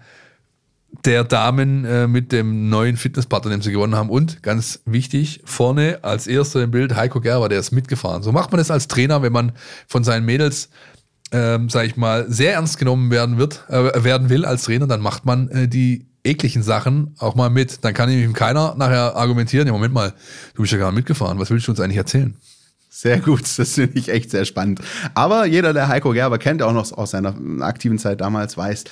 [1.05, 4.09] der Damen äh, mit dem neuen Fitnesspartner, den sie gewonnen haben.
[4.09, 8.23] Und ganz wichtig, vorne als erster im Bild Heiko Gerber, der ist mitgefahren.
[8.23, 9.53] So macht man das als Trainer, wenn man
[9.87, 10.69] von seinen Mädels
[11.31, 15.01] ähm, sag ich mal, sehr ernst genommen werden wird, äh, werden will als Trainer, dann
[15.01, 17.83] macht man äh, die ekligen Sachen auch mal mit.
[17.83, 20.13] Dann kann ihm keiner nachher argumentieren, ja, Moment mal,
[20.55, 22.35] du bist ja nicht mitgefahren, was willst du uns eigentlich erzählen?
[22.89, 24.81] Sehr gut, das finde ich echt sehr spannend.
[25.13, 28.83] Aber jeder, der Heiko Gerber kennt, auch noch aus seiner aktiven Zeit damals, weiß,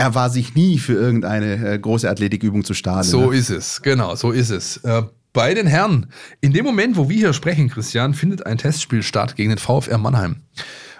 [0.00, 3.06] er war sich nie für irgendeine äh, große Athletikübung zu starten.
[3.06, 3.36] So ne?
[3.36, 4.78] ist es, genau, so ist es.
[4.78, 5.02] Äh,
[5.34, 6.06] bei den Herren,
[6.40, 9.98] in dem Moment, wo wir hier sprechen, Christian, findet ein Testspiel statt gegen den VfR
[9.98, 10.36] Mannheim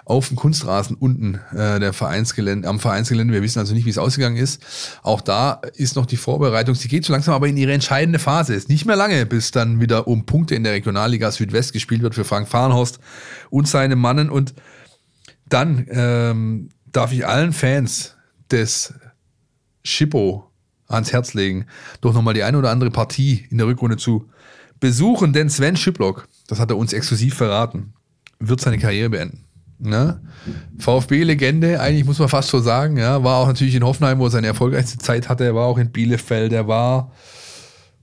[0.05, 3.33] auf dem Kunstrasen unten äh, der Vereinsgelände, am Vereinsgelände.
[3.33, 4.61] Wir wissen also nicht, wie es ausgegangen ist.
[5.01, 6.75] Auch da ist noch die Vorbereitung.
[6.75, 8.53] Sie geht so langsam aber in ihre entscheidende Phase.
[8.53, 12.03] Es ist nicht mehr lange, bis dann wieder um Punkte in der Regionalliga Südwest gespielt
[12.03, 12.99] wird für Frank Fahrenhorst
[13.49, 14.29] und seine Mannen.
[14.29, 14.53] Und
[15.49, 18.15] dann ähm, darf ich allen Fans
[18.51, 18.93] des
[19.83, 20.51] Schippo
[20.87, 21.65] ans Herz legen,
[22.01, 24.29] doch nochmal die eine oder andere Partie in der Rückrunde zu
[24.79, 27.93] besuchen, denn Sven Schiplock, das hat er uns exklusiv verraten,
[28.39, 29.45] wird seine Karriere beenden.
[29.79, 30.21] Ne?
[30.77, 34.31] VfB-Legende, eigentlich muss man fast so sagen, ja, war auch natürlich in Hoffenheim, wo er
[34.31, 37.11] seine erfolgreichste Zeit hatte, er war auch in Bielefeld, er war,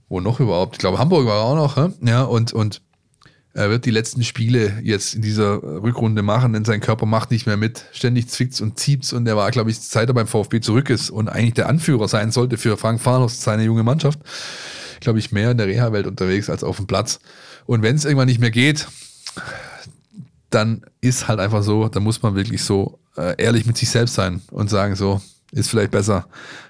[0.09, 0.75] wo noch überhaupt?
[0.75, 2.81] Ich glaube, Hamburg war er auch noch, ja, und, und
[3.53, 7.47] er wird die letzten Spiele jetzt in dieser Rückrunde machen, denn sein Körper macht nicht
[7.47, 7.85] mehr mit.
[7.91, 11.09] Ständig zwickt's und zieht's und er war, glaube ich, seit er beim VfB zurück ist
[11.09, 14.19] und eigentlich der Anführer sein sollte für Frank Farnos, seine junge Mannschaft,
[14.99, 17.19] glaube ich, mehr in der Reha-Welt unterwegs als auf dem Platz.
[17.65, 18.87] Und wenn es irgendwann nicht mehr geht,
[20.51, 24.15] dann ist halt einfach so, da muss man wirklich so äh, ehrlich mit sich selbst
[24.15, 25.21] sein und sagen so,
[25.51, 26.27] ist vielleicht besser,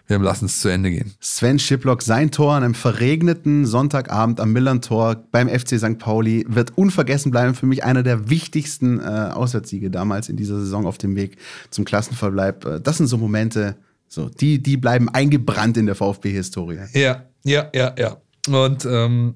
[0.07, 1.13] wir lassen es zu Ende gehen.
[1.19, 5.99] Sven Schiplock, sein Tor an einem verregneten Sonntagabend am Millern-Tor beim FC St.
[5.99, 7.55] Pauli wird unvergessen bleiben.
[7.55, 11.37] Für mich einer der wichtigsten äh, Auswärtssiege damals in dieser Saison auf dem Weg
[11.69, 12.65] zum Klassenverbleib.
[12.65, 13.75] Äh, das sind so Momente,
[14.07, 16.79] so, die, die bleiben eingebrannt in der VfB-Historie.
[16.93, 18.17] Ja, ja, ja, ja.
[18.47, 19.35] Und ähm,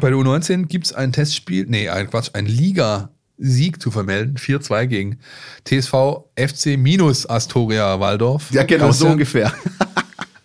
[0.00, 3.10] bei der U19 gibt es ein Testspiel, nee, ein Quatsch, ein Liga-
[3.42, 4.36] Sieg zu vermelden.
[4.36, 5.18] 4-2 gegen
[5.64, 8.50] TSV FC minus Astoria Waldorf.
[8.52, 9.08] Ja, genau, Christian.
[9.08, 9.52] so ungefähr.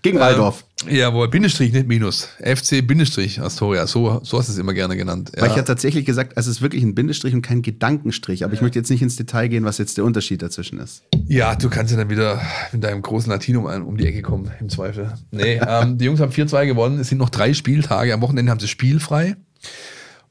[0.01, 0.65] gegen Waldorf.
[0.87, 2.29] Äh, jawohl, Bindestrich, nicht Minus.
[2.39, 5.31] FC Bindestrich Astoria, so, so hast du es immer gerne genannt.
[5.35, 5.41] Ja.
[5.41, 8.43] Weil ich ja tatsächlich gesagt, es ist wirklich ein Bindestrich und kein Gedankenstrich.
[8.43, 8.57] Aber ja.
[8.57, 11.03] ich möchte jetzt nicht ins Detail gehen, was jetzt der Unterschied dazwischen ist.
[11.27, 12.41] Ja, du kannst ja dann wieder
[12.71, 15.13] mit deinem großen Latinum um die Ecke kommen, im Zweifel.
[15.31, 16.99] Nee, ähm, die Jungs haben 4-2 gewonnen.
[16.99, 18.13] Es sind noch drei Spieltage.
[18.13, 19.35] Am Wochenende haben sie spielfrei.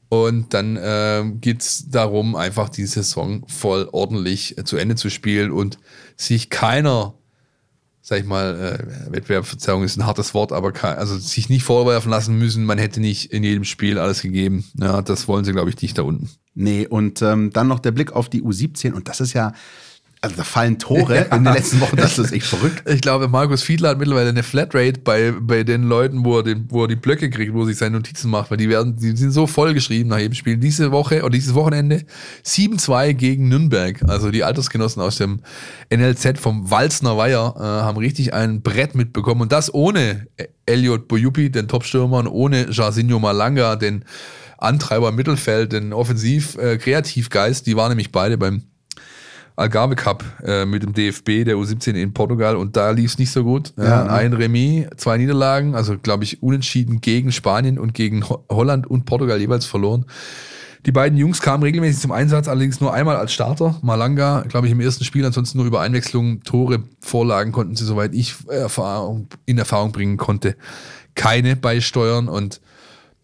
[0.09, 5.09] Und dann äh, geht es darum, einfach die Saison voll ordentlich äh, zu Ende zu
[5.09, 5.77] spielen und
[6.15, 7.13] sich keiner,
[8.01, 12.09] sag ich mal, äh, Wettbewerbsverzerrung ist ein hartes Wort, aber kein, also sich nicht vorwerfen
[12.09, 14.63] lassen müssen, man hätte nicht in jedem Spiel alles gegeben.
[14.79, 16.29] Ja, das wollen sie, glaube ich, nicht da unten.
[16.53, 19.51] Nee, und ähm, dann noch der Blick auf die U17 und das ist ja
[20.21, 22.83] also da fallen Tore in den letzten Wochen, das ist echt verrückt.
[22.89, 26.65] Ich glaube, Markus Fiedler hat mittlerweile eine Flatrate bei, bei den Leuten, wo er, den,
[26.69, 29.15] wo er die Blöcke kriegt, wo er sich seine Notizen macht, weil die werden, die
[29.15, 30.57] sind so voll geschrieben nach jedem Spiel.
[30.57, 32.03] Diese Woche oder dieses Wochenende
[32.45, 34.01] 7-2 gegen Nürnberg.
[34.07, 35.41] Also die Altersgenossen aus dem
[35.93, 40.27] NLZ vom Walzner Weiher äh, haben richtig ein Brett mitbekommen und das ohne
[40.65, 44.03] Elliot Boyupi, den Topstürmer, und ohne Jarsinho Malanga, den
[44.57, 47.61] Antreiber im Mittelfeld, den Offensiv-Kreativgeist.
[47.61, 48.63] Äh, die waren nämlich beide beim
[49.57, 53.31] Algarve Cup äh, mit dem DFB der U17 in Portugal und da lief es nicht
[53.31, 53.73] so gut.
[53.75, 58.85] Ja, äh, ein Remis, zwei Niederlagen, also glaube ich unentschieden gegen Spanien und gegen Holland
[58.85, 60.05] und Portugal jeweils verloren.
[60.85, 63.77] Die beiden Jungs kamen regelmäßig zum Einsatz, allerdings nur einmal als Starter.
[63.81, 68.13] Malanga, glaube ich, im ersten Spiel, ansonsten nur über Einwechslung, Tore, Vorlagen konnten sie, soweit
[68.13, 70.55] ich Erfahrung, in Erfahrung bringen konnte,
[71.15, 72.61] keine beisteuern und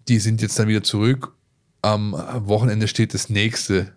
[0.08, 1.32] die sind jetzt dann wieder zurück.
[1.84, 3.94] Am Wochenende steht das nächste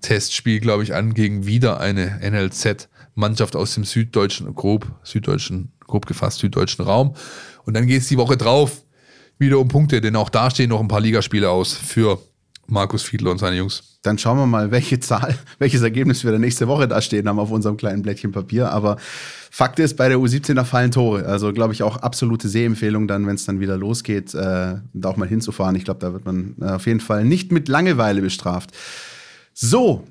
[0.00, 6.40] Testspiel, glaube ich, an gegen wieder eine NLZ-Mannschaft aus dem süddeutschen, grob, süddeutschen, grob gefasst,
[6.40, 7.14] süddeutschen Raum.
[7.64, 8.82] Und dann geht es die Woche drauf
[9.38, 12.20] wieder um Punkte, denn auch da stehen noch ein paar Ligaspiele aus für
[12.70, 13.98] Markus Fiedler und seine Jungs.
[14.02, 17.38] Dann schauen wir mal, welche Zahl, welches Ergebnis wir da nächste Woche da stehen haben
[17.38, 18.70] auf unserem kleinen Blättchen Papier.
[18.70, 18.96] Aber
[19.50, 21.26] Fakt ist, bei der U17er fallen Tore.
[21.26, 25.16] Also, glaube ich, auch absolute Sehempfehlung dann, wenn es dann wieder losgeht, äh, da auch
[25.16, 25.74] mal hinzufahren.
[25.74, 28.70] Ich glaube, da wird man äh, auf jeden Fall nicht mit Langeweile bestraft.
[29.62, 30.04] So,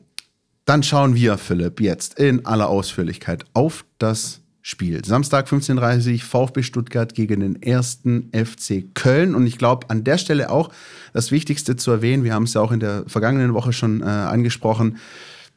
[0.66, 5.04] dann schauen wir, Philipp, jetzt in aller Ausführlichkeit auf das Spiel.
[5.04, 9.34] Samstag 15.30 Uhr VfB Stuttgart gegen den ersten FC Köln.
[9.34, 10.70] Und ich glaube, an der Stelle auch
[11.14, 14.06] das Wichtigste zu erwähnen, wir haben es ja auch in der vergangenen Woche schon äh,
[14.06, 15.00] angesprochen,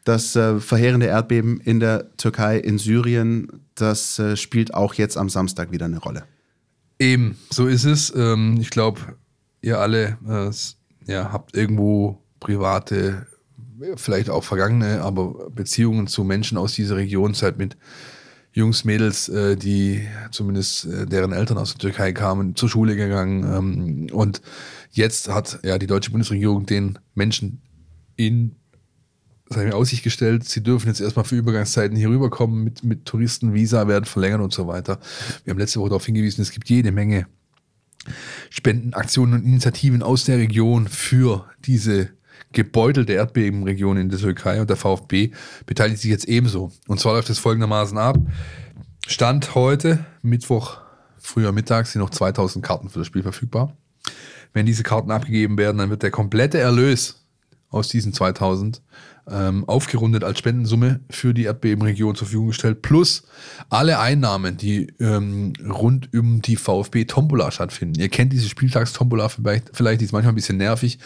[0.05, 5.28] das äh, verheerende Erdbeben in der Türkei, in Syrien, das äh, spielt auch jetzt am
[5.28, 6.24] Samstag wieder eine Rolle.
[6.99, 8.11] Eben, so ist es.
[8.16, 9.01] Ähm, ich glaube,
[9.61, 10.51] ihr alle äh,
[11.12, 13.26] ja, habt irgendwo private
[13.97, 17.76] vielleicht auch vergangene, aber Beziehungen zu Menschen aus dieser Region, halt mit
[18.53, 23.45] Jungs, Mädels, äh, die zumindest äh, deren Eltern aus der Türkei kamen, zur Schule gegangen.
[23.45, 24.43] Ähm, und
[24.91, 27.62] jetzt hat ja die deutsche Bundesregierung den Menschen
[28.16, 28.57] in
[29.61, 34.07] in Aussicht gestellt, sie dürfen jetzt erstmal für Übergangszeiten hier rüberkommen mit, mit Touristenvisa, werden
[34.07, 34.99] verlängern und so weiter.
[35.45, 37.26] Wir haben letzte Woche darauf hingewiesen, es gibt jede Menge
[38.49, 42.11] Spendenaktionen und Initiativen aus der Region für diese
[42.53, 45.30] gebeutelte Erdbebenregion in der Türkei und der VfB
[45.66, 46.72] beteiligt sich jetzt ebenso.
[46.88, 48.18] Und zwar läuft es folgendermaßen ab.
[49.07, 50.78] Stand heute, Mittwoch,
[51.18, 53.76] früher Mittag, sind noch 2000 Karten für das Spiel verfügbar.
[54.53, 57.24] Wenn diese Karten abgegeben werden, dann wird der komplette Erlös
[57.70, 58.82] aus diesen 2000
[59.30, 63.22] ähm, aufgerundet als Spendensumme für die Erdbebenregion zur Verfügung gestellt, plus
[63.70, 68.00] alle Einnahmen, die ähm, rund um die VfB Tombola stattfinden.
[68.00, 70.98] Ihr kennt diese Spieltagstombola vielleicht, vielleicht die ist manchmal ein bisschen nervig.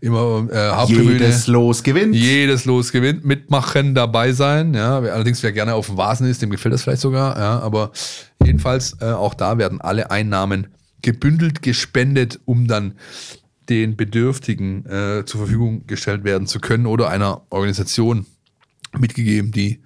[0.00, 1.12] Immer äh, Haupttribüne.
[1.12, 2.14] Jedes Los gewinnt.
[2.14, 3.24] Jedes Los gewinnt.
[3.24, 4.74] Mitmachen, dabei sein.
[4.74, 7.36] Ja, allerdings, wer gerne auf dem Vasen ist, dem gefällt das vielleicht sogar.
[7.36, 7.90] Ja, aber
[8.44, 10.68] jedenfalls, äh, auch da werden alle Einnahmen
[11.02, 12.94] gebündelt, gespendet, um dann
[13.68, 18.26] den Bedürftigen äh, zur Verfügung gestellt werden zu können oder einer Organisation
[18.98, 19.80] mitgegeben, die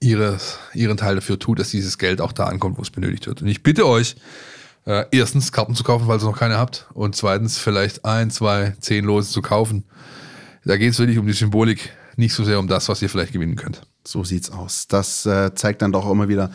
[0.00, 3.42] ihres, ihren Teil dafür tut, dass dieses Geld auch da ankommt, wo es benötigt wird.
[3.42, 4.16] Und ich bitte euch,
[4.84, 8.74] äh, erstens Karten zu kaufen, falls ihr noch keine habt, und zweitens vielleicht ein, zwei,
[8.80, 9.84] zehn Lose zu kaufen.
[10.64, 13.32] Da geht es wirklich um die Symbolik, nicht so sehr um das, was ihr vielleicht
[13.32, 13.82] gewinnen könnt.
[14.04, 14.88] So sieht's aus.
[14.88, 16.52] Das äh, zeigt dann doch immer wieder,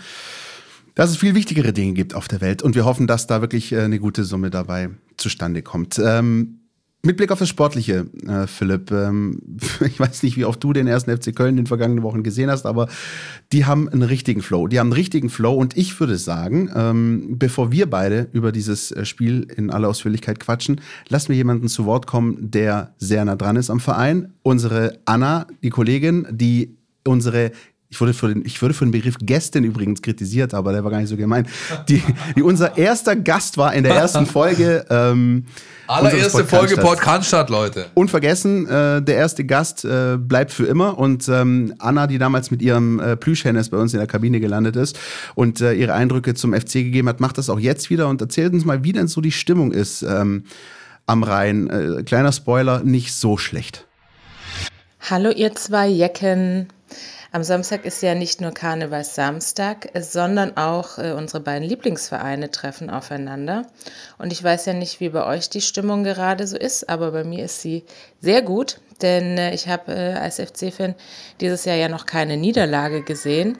[0.96, 3.72] dass es viel wichtigere Dinge gibt auf der Welt und wir hoffen, dass da wirklich
[3.72, 6.00] äh, eine gute Summe dabei zustande kommt.
[6.04, 6.57] Ähm,
[7.04, 9.40] mit Blick auf das Sportliche, äh, Philipp, ähm,
[9.86, 12.50] ich weiß nicht, wie oft du den ersten FC Köln in den vergangenen Wochen gesehen
[12.50, 12.88] hast, aber
[13.52, 14.68] die haben einen richtigen Flow.
[14.68, 18.92] Die haben einen richtigen Flow und ich würde sagen, ähm, bevor wir beide über dieses
[18.92, 23.36] äh, Spiel in aller Ausführlichkeit quatschen, lassen wir jemanden zu Wort kommen, der sehr nah
[23.36, 24.34] dran ist am Verein.
[24.44, 27.52] Unsere Anna, die Kollegin, die unsere
[27.90, 30.92] ich wurde, für den, ich wurde für den Begriff Gästin übrigens kritisiert, aber der war
[30.92, 31.48] gar nicht so gemein.
[31.88, 32.04] Die,
[32.36, 34.86] die unser erster Gast war in der ersten Folge.
[34.90, 35.46] Ähm,
[35.88, 37.86] Allererste Folge Podcast, Leute.
[37.94, 40.98] Unvergessen, äh, der erste Gast äh, bleibt für immer.
[40.98, 44.76] Und ähm, Anna, die damals mit ihrem äh, Plüschhennes bei uns in der Kabine gelandet
[44.76, 45.00] ist
[45.36, 48.52] und äh, ihre Eindrücke zum FC gegeben hat, macht das auch jetzt wieder und erzählt
[48.52, 50.44] uns mal, wie denn so die Stimmung ist ähm,
[51.06, 51.70] am Rhein.
[51.70, 53.86] Äh, kleiner Spoiler, nicht so schlecht.
[55.10, 56.68] Hallo ihr zwei Jecken.
[57.38, 63.68] Am Samstag ist ja nicht nur Karnevalssamstag, sondern auch äh, unsere beiden Lieblingsvereine treffen aufeinander.
[64.18, 67.24] Und ich weiß ja nicht, wie bei euch die Stimmung gerade so ist, aber bei
[67.24, 67.84] mir ist sie
[68.22, 70.96] sehr gut, denn äh, ich habe äh, als FC-Fan
[71.40, 73.60] dieses Jahr ja noch keine Niederlage gesehen.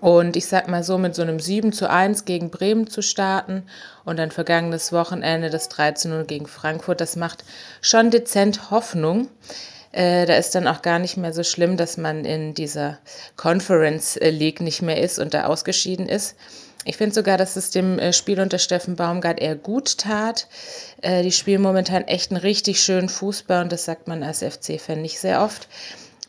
[0.00, 3.62] Und ich sag mal so, mit so einem 7 zu 1 gegen Bremen zu starten
[4.04, 7.44] und dann vergangenes Wochenende das 3 zu 0 gegen Frankfurt, das macht
[7.80, 9.28] schon dezent Hoffnung.
[9.92, 12.98] Äh, da ist dann auch gar nicht mehr so schlimm, dass man in dieser
[13.36, 16.34] Conference äh, League nicht mehr ist und da ausgeschieden ist.
[16.84, 20.48] Ich finde sogar, dass es dem äh, Spiel unter Steffen Baumgart eher gut tat.
[21.04, 25.18] Die spielen momentan echt einen richtig schönen Fußball und das sagt man als FC-Fan nicht
[25.18, 25.66] sehr oft.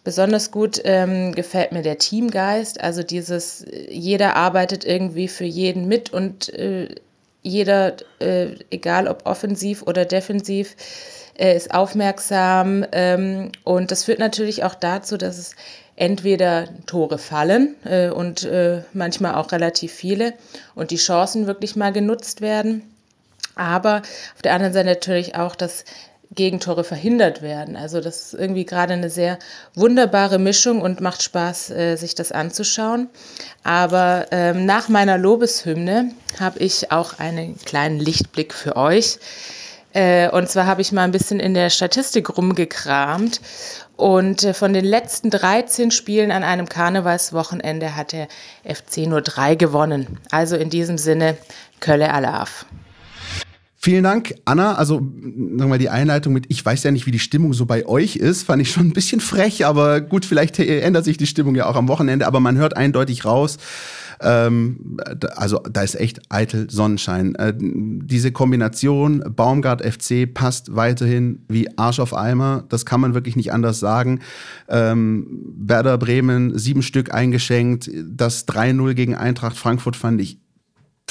[0.03, 6.11] Besonders gut ähm, gefällt mir der Teamgeist, also dieses, jeder arbeitet irgendwie für jeden mit
[6.11, 6.95] und äh,
[7.41, 10.75] jeder, äh, egal ob offensiv oder defensiv,
[11.35, 15.55] er ist aufmerksam ähm, und das führt natürlich auch dazu, dass es
[15.95, 20.33] entweder Tore fallen äh, und äh, manchmal auch relativ viele
[20.75, 22.83] und die Chancen wirklich mal genutzt werden.
[23.55, 24.01] Aber
[24.35, 25.85] auf der anderen Seite natürlich auch, dass
[26.33, 27.75] Gegentore verhindert werden.
[27.75, 29.37] Also das ist irgendwie gerade eine sehr
[29.75, 33.09] wunderbare Mischung und macht Spaß, äh, sich das anzuschauen.
[33.63, 39.19] Aber ähm, nach meiner Lobeshymne habe ich auch einen kleinen Lichtblick für euch.
[39.93, 43.39] Äh, und zwar habe ich mal ein bisschen in der Statistik rumgekramt.
[43.95, 48.27] Und äh, von den letzten 13 Spielen an einem Karnevalswochenende hat der
[48.65, 50.19] FC nur drei gewonnen.
[50.31, 51.37] Also in diesem Sinne,
[51.79, 52.65] Kölle Alaf.
[53.85, 54.75] Vielen Dank, Anna.
[54.75, 57.85] Also, sagen wir die Einleitung mit, ich weiß ja nicht, wie die Stimmung so bei
[57.85, 61.53] euch ist, fand ich schon ein bisschen frech, aber gut, vielleicht ändert sich die Stimmung
[61.53, 63.57] ja auch am Wochenende, aber man hört eindeutig raus,
[64.21, 64.97] ähm,
[65.35, 67.35] also da ist echt eitel Sonnenschein.
[67.35, 72.63] Äh, diese Kombination Baumgart FC passt weiterhin wie Arsch auf Eimer.
[72.69, 74.21] Das kann man wirklich nicht anders sagen.
[74.69, 75.27] Ähm,
[75.57, 77.91] Werder Bremen sieben Stück eingeschenkt.
[78.05, 80.39] Das 3-0 gegen Eintracht Frankfurt fand ich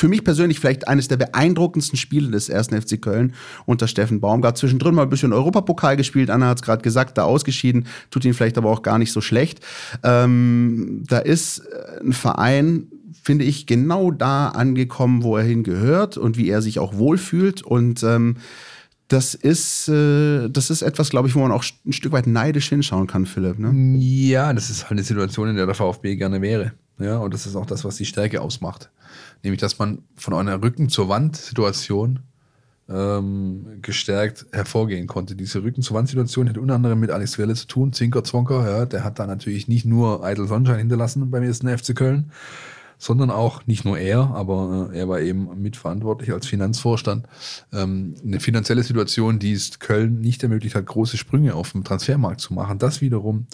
[0.03, 3.35] für mich persönlich vielleicht eines der beeindruckendsten Spiele des ersten FC Köln
[3.67, 4.59] unter Steffen Baumgart.
[4.59, 8.35] Zwischendrin mal ein bisschen Europapokal gespielt, Anna hat es gerade gesagt, da ausgeschieden, tut ihn
[8.35, 9.61] vielleicht aber auch gar nicht so schlecht.
[10.03, 12.89] Ähm, da ist äh, ein Verein,
[13.23, 17.63] finde ich, genau da angekommen, wo er hingehört und wie er sich auch wohlfühlt.
[17.63, 18.39] Und ähm,
[19.07, 22.71] das ist, äh, das ist etwas, glaube ich, wo man auch ein Stück weit neidisch
[22.71, 23.61] hinschauen kann, Philipp.
[23.61, 23.73] Ne?
[24.01, 26.73] Ja, das ist halt eine Situation, in der der VfB gerne wäre.
[26.99, 28.91] Ja, und das ist auch das, was die Stärke ausmacht.
[29.43, 32.21] Nämlich, dass man von einer Rücken zur Wand-Situation
[32.89, 35.35] ähm, gestärkt hervorgehen konnte.
[35.35, 38.87] Diese Rücken zur Wand-Situation hat unter anderem mit Alex Welle zu tun, Zinker Zwonker, ja,
[38.87, 42.31] der hat da natürlich nicht nur Eitel Sonnenschein hinterlassen beim ersten FC Köln,
[43.03, 47.27] sondern auch nicht nur er, aber äh, er war eben mitverantwortlich als Finanzvorstand.
[47.73, 52.41] Ähm, eine finanzielle Situation, die es Köln nicht ermöglicht hat, große Sprünge auf dem Transfermarkt
[52.41, 52.79] zu machen.
[52.79, 53.49] Das wiederum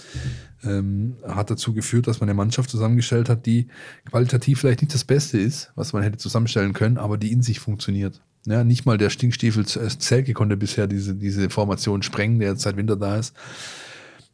[0.63, 3.69] ähm, hat dazu geführt, dass man eine Mannschaft zusammengestellt hat, die
[4.11, 7.59] qualitativ vielleicht nicht das Beste ist, was man hätte zusammenstellen können, aber die in sich
[7.59, 8.21] funktioniert.
[8.45, 12.63] Ja, nicht mal der Stinkstiefel äh, Zelke konnte bisher diese, diese Formation sprengen, der jetzt
[12.65, 13.35] seit Winter da ist.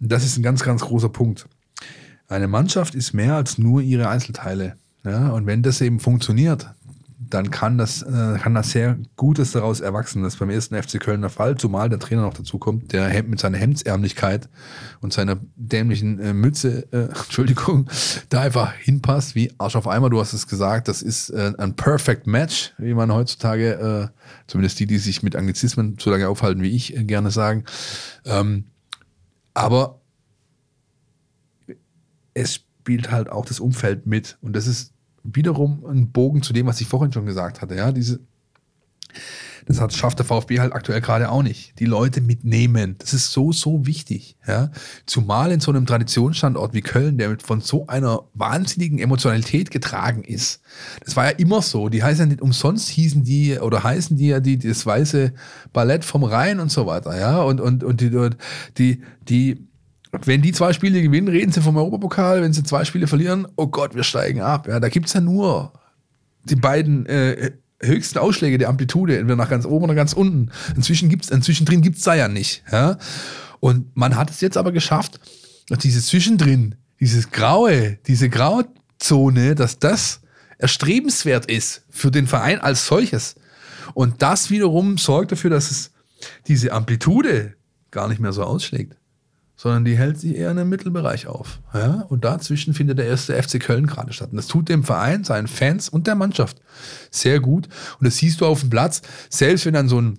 [0.00, 1.46] Das ist ein ganz, ganz großer Punkt.
[2.26, 4.76] Eine Mannschaft ist mehr als nur ihre Einzelteile.
[5.04, 6.74] Ja, und wenn das eben funktioniert,
[7.34, 10.22] dann kann das, äh, kann das sehr Gutes daraus erwachsen.
[10.22, 13.22] Das ist beim ersten FC Köln der Fall, zumal der Trainer noch dazu kommt, der
[13.24, 14.48] mit seiner Hemdsärmlichkeit
[15.00, 17.88] und seiner dämlichen äh, Mütze, äh, Entschuldigung,
[18.28, 20.10] da einfach hinpasst wie Arsch auf Eimer.
[20.10, 24.78] Du hast es gesagt, das ist äh, ein Perfect Match, wie man heutzutage, äh, zumindest
[24.80, 27.64] die, die sich mit Anglizismen so lange aufhalten wie ich, äh, gerne sagen.
[28.24, 28.64] Ähm,
[29.54, 30.00] aber
[32.32, 34.93] es spielt halt auch das Umfeld mit und das ist
[35.24, 37.74] wiederum ein Bogen zu dem, was ich vorhin schon gesagt hatte.
[37.74, 38.20] Ja, diese,
[39.66, 41.78] Das hat, schafft der VfB halt aktuell gerade auch nicht.
[41.78, 42.96] Die Leute mitnehmen.
[42.98, 44.36] Das ist so, so wichtig.
[44.46, 44.70] Ja?
[45.06, 50.60] Zumal in so einem Traditionsstandort wie Köln, der von so einer wahnsinnigen Emotionalität getragen ist.
[51.04, 51.88] Das war ja immer so.
[51.88, 55.32] Die heißen ja nicht umsonst hießen die oder heißen die ja die, das weiße
[55.72, 57.18] Ballett vom Rhein und so weiter.
[57.18, 57.42] Ja?
[57.42, 58.10] Und, und, und die,
[58.76, 59.66] die, die,
[60.24, 62.42] wenn die zwei Spiele gewinnen, reden sie vom Europapokal.
[62.42, 64.68] Wenn sie zwei Spiele verlieren, oh Gott, wir steigen ab.
[64.68, 65.72] Ja, da gibt es ja nur
[66.44, 70.50] die beiden äh, höchsten Ausschläge der Amplitude, entweder nach ganz oben oder ganz unten.
[70.76, 72.62] Inzwischen gibt's, inzwischen drin gibt's da ja nicht.
[72.70, 72.98] Ja?
[73.60, 75.20] Und man hat es jetzt aber geschafft,
[75.68, 80.20] dass dieses Zwischendrin, dieses Graue, diese Grauzone, dass das
[80.58, 83.34] erstrebenswert ist für den Verein als solches.
[83.94, 85.92] Und das wiederum sorgt dafür, dass es
[86.46, 87.54] diese Amplitude
[87.90, 88.96] gar nicht mehr so ausschlägt
[89.64, 91.58] sondern die hält sich eher in einem Mittelbereich auf.
[91.72, 92.04] Ja?
[92.10, 94.28] Und dazwischen findet der erste FC Köln gerade statt.
[94.30, 96.58] Und das tut dem Verein, seinen Fans und der Mannschaft
[97.10, 97.70] sehr gut.
[97.98, 99.00] Und das siehst du auf dem Platz,
[99.30, 100.18] selbst wenn dann so ein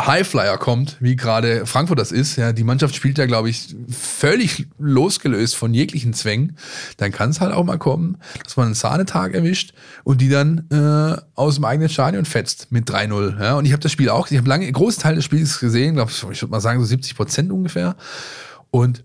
[0.00, 4.68] Highflyer kommt, wie gerade Frankfurt das ist, ja, die Mannschaft spielt ja, glaube ich, völlig
[4.78, 6.56] losgelöst von jeglichen Zwängen,
[6.96, 10.66] dann kann es halt auch mal kommen, dass man einen Sahnetag erwischt und die dann
[10.70, 13.38] äh, aus dem eigenen Stadion fetzt mit 3-0.
[13.38, 13.58] Ja.
[13.58, 15.96] Und ich habe das Spiel auch, ich habe lange, einen großen Teil des Spiels gesehen,
[15.96, 17.96] glaube ich, ich würde mal sagen so 70 Prozent ungefähr.
[18.70, 19.04] Und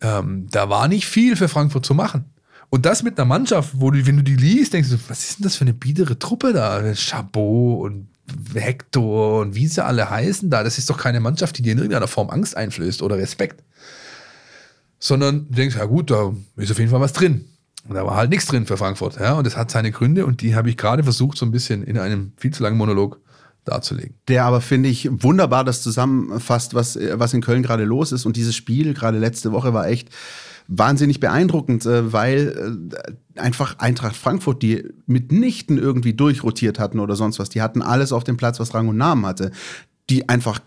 [0.00, 2.26] ähm, da war nicht viel für Frankfurt zu machen.
[2.70, 5.38] Und das mit einer Mannschaft, wo du, wenn du die liest, denkst du, was ist
[5.38, 6.94] denn das für eine biedere Truppe da?
[6.94, 8.08] Chabot und
[8.54, 11.78] Hector und wie sie alle heißen da, das ist doch keine Mannschaft, die dir in
[11.78, 13.62] irgendeiner Form Angst einflößt oder Respekt.
[14.98, 17.44] Sondern du denkst, ja gut, da ist auf jeden Fall was drin.
[17.86, 19.20] Und da war halt nichts drin für Frankfurt.
[19.20, 21.82] Ja, und das hat seine Gründe und die habe ich gerade versucht, so ein bisschen
[21.84, 23.20] in einem viel zu langen Monolog
[23.64, 24.14] darzulegen.
[24.28, 28.26] Der aber, finde ich, wunderbar das zusammenfasst, was, was in Köln gerade los ist.
[28.26, 30.10] Und dieses Spiel, gerade letzte Woche, war echt
[30.68, 32.88] wahnsinnig beeindruckend, äh, weil
[33.36, 38.12] äh, einfach Eintracht Frankfurt, die mitnichten irgendwie durchrotiert hatten oder sonst was, die hatten alles
[38.12, 39.50] auf dem Platz, was Rang und Namen hatte,
[40.08, 40.60] die einfach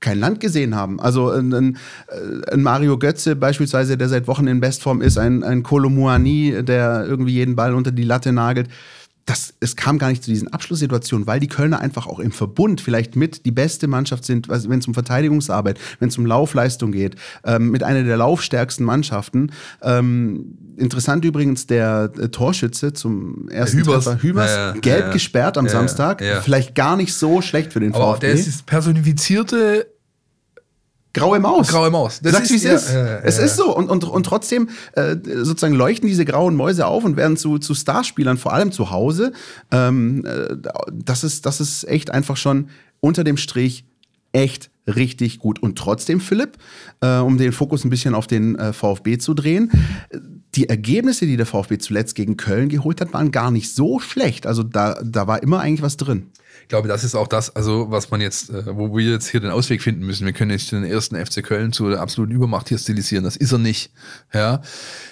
[0.00, 1.00] kein Land gesehen haben.
[1.00, 5.88] Also ein, ein, Mario Götze beispielsweise, der seit Wochen in Bestform ist, ein, ein Kolo
[5.88, 8.68] Muani, der irgendwie jeden Ball unter die Latte nagelt
[9.26, 12.80] das, es kam gar nicht zu diesen Abschlusssituationen, weil die Kölner einfach auch im Verbund
[12.80, 17.16] vielleicht mit die beste Mannschaft sind, wenn es um Verteidigungsarbeit, wenn es um Laufleistung geht,
[17.44, 19.50] ähm, mit einer der laufstärksten Mannschaften.
[19.82, 25.12] Ähm, interessant übrigens der äh, Torschütze zum ersten Hübers, Treffer, Hübers ja, ja, gelb ja,
[25.12, 26.22] gesperrt am Samstag.
[26.42, 28.26] Vielleicht gar nicht so schlecht für den Aber VfB.
[28.26, 29.86] Der ist personifizierte
[31.14, 31.68] Graue Maus.
[31.68, 32.20] Graue Maus.
[32.20, 32.92] Das Sagst, wie es ist.
[32.92, 33.74] Ja, ja, es ist so.
[33.74, 37.74] Und, und, und trotzdem äh, sozusagen leuchten diese grauen Mäuse auf und werden zu, zu
[37.74, 39.32] Starspielern, vor allem zu Hause.
[39.70, 40.56] Ähm, äh,
[40.92, 42.68] das, ist, das ist echt einfach schon
[43.00, 43.84] unter dem Strich
[44.32, 45.62] echt richtig gut.
[45.62, 46.58] Und trotzdem, Philipp,
[47.00, 49.70] äh, um den Fokus ein bisschen auf den äh, VfB zu drehen,
[50.54, 54.46] die Ergebnisse, die der VfB zuletzt gegen Köln geholt hat, waren gar nicht so schlecht.
[54.46, 56.30] Also da, da war immer eigentlich was drin.
[56.64, 59.40] Ich glaube, das ist auch das, also was man jetzt, äh, wo wir jetzt hier
[59.40, 60.24] den Ausweg finden müssen.
[60.24, 63.22] Wir können nicht den ersten FC Köln zu der absoluten Übermacht hier stilisieren.
[63.22, 63.92] Das ist er nicht.
[64.32, 64.62] Ja,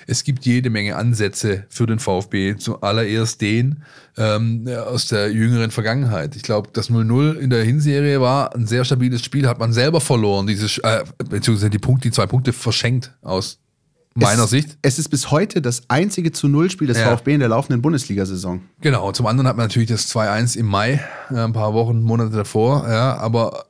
[0.06, 2.56] es gibt jede Menge Ansätze für den VfB.
[2.56, 3.82] Zuallererst den
[4.16, 6.36] ähm, aus der jüngeren Vergangenheit.
[6.36, 9.46] Ich glaube, das 0-0 in der Hinserie war ein sehr stabiles Spiel.
[9.46, 13.61] Hat man selber verloren, dieses, äh, beziehungsweise die Punkte, die zwei Punkte verschenkt aus
[14.14, 14.78] meiner es, Sicht.
[14.82, 17.10] Es ist bis heute das einzige zu Null-Spiel des ja.
[17.16, 18.62] VfB in der laufenden Bundesliga-Saison.
[18.80, 21.00] Genau, zum anderen hat man natürlich das 2-1 im Mai,
[21.30, 23.66] äh, ein paar Wochen, Monate davor, ja, aber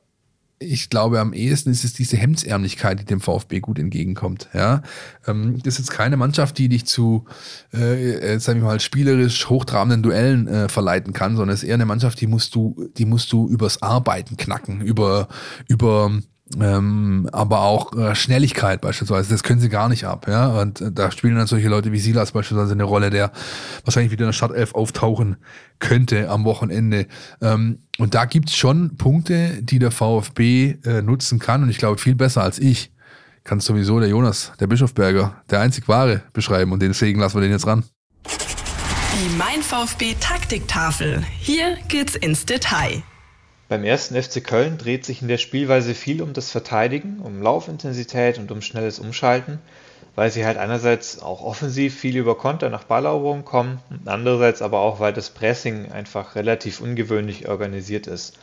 [0.63, 4.49] ich glaube, am ehesten ist es diese Hemdsärmlichkeit, die dem VfB gut entgegenkommt.
[4.53, 4.81] Ja,
[5.27, 7.25] ähm, das ist jetzt keine Mannschaft, die dich zu,
[7.71, 11.85] äh, sagen wir mal, spielerisch hochtrabenden Duellen äh, verleiten kann, sondern es ist eher eine
[11.85, 15.27] Mannschaft, die musst du, die musst du übers Arbeiten knacken, über,
[15.67, 16.11] über
[16.59, 20.27] ähm, aber auch äh, Schnelligkeit beispielsweise, das können sie gar nicht ab.
[20.27, 20.47] Ja?
[20.61, 23.31] Und äh, da spielen dann solche Leute wie Silas beispielsweise eine Rolle, der
[23.85, 25.37] wahrscheinlich wieder in der Startelf auftauchen
[25.79, 27.07] könnte am Wochenende.
[27.41, 31.63] Ähm, und da gibt's schon Punkte, die der VfB äh, nutzen kann.
[31.63, 32.91] Und ich glaube, viel besser als ich
[33.43, 36.71] kann sowieso der Jonas, der Bischofberger, der einzig wahre beschreiben.
[36.71, 37.83] Und deswegen lassen wir den jetzt ran.
[38.25, 41.23] Die Mein VfB Taktiktafel.
[41.39, 43.03] Hier geht's ins Detail.
[43.73, 48.37] Beim ersten FC Köln dreht sich in der Spielweise viel um das Verteidigen, um Laufintensität
[48.37, 49.57] und um schnelles Umschalten,
[50.13, 54.81] weil sie halt einerseits auch offensiv viel über Konter nach Balleroberung kommen und andererseits aber
[54.81, 58.37] auch, weil das Pressing einfach relativ ungewöhnlich organisiert ist.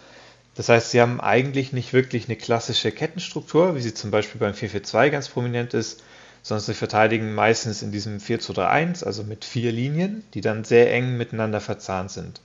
[0.57, 4.55] Das heißt, sie haben eigentlich nicht wirklich eine klassische Kettenstruktur, wie sie zum Beispiel beim
[4.55, 6.03] 4-4-2 ganz prominent ist,
[6.43, 11.17] sondern sie verteidigen meistens in diesem 4-2-3-1, also mit vier Linien, die dann sehr eng
[11.17, 12.41] miteinander verzahnt sind.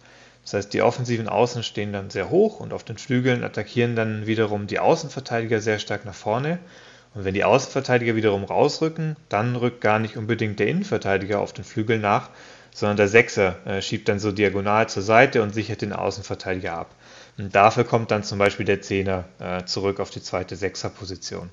[0.46, 4.28] Das heißt, die offensiven Außen stehen dann sehr hoch und auf den Flügeln attackieren dann
[4.28, 6.60] wiederum die Außenverteidiger sehr stark nach vorne.
[7.16, 11.64] Und wenn die Außenverteidiger wiederum rausrücken, dann rückt gar nicht unbedingt der Innenverteidiger auf den
[11.64, 12.30] Flügel nach,
[12.72, 16.94] sondern der Sechser äh, schiebt dann so diagonal zur Seite und sichert den Außenverteidiger ab.
[17.40, 21.50] Und dafür kommt dann zum Beispiel der Zehner äh, zurück auf die zweite Sechserposition.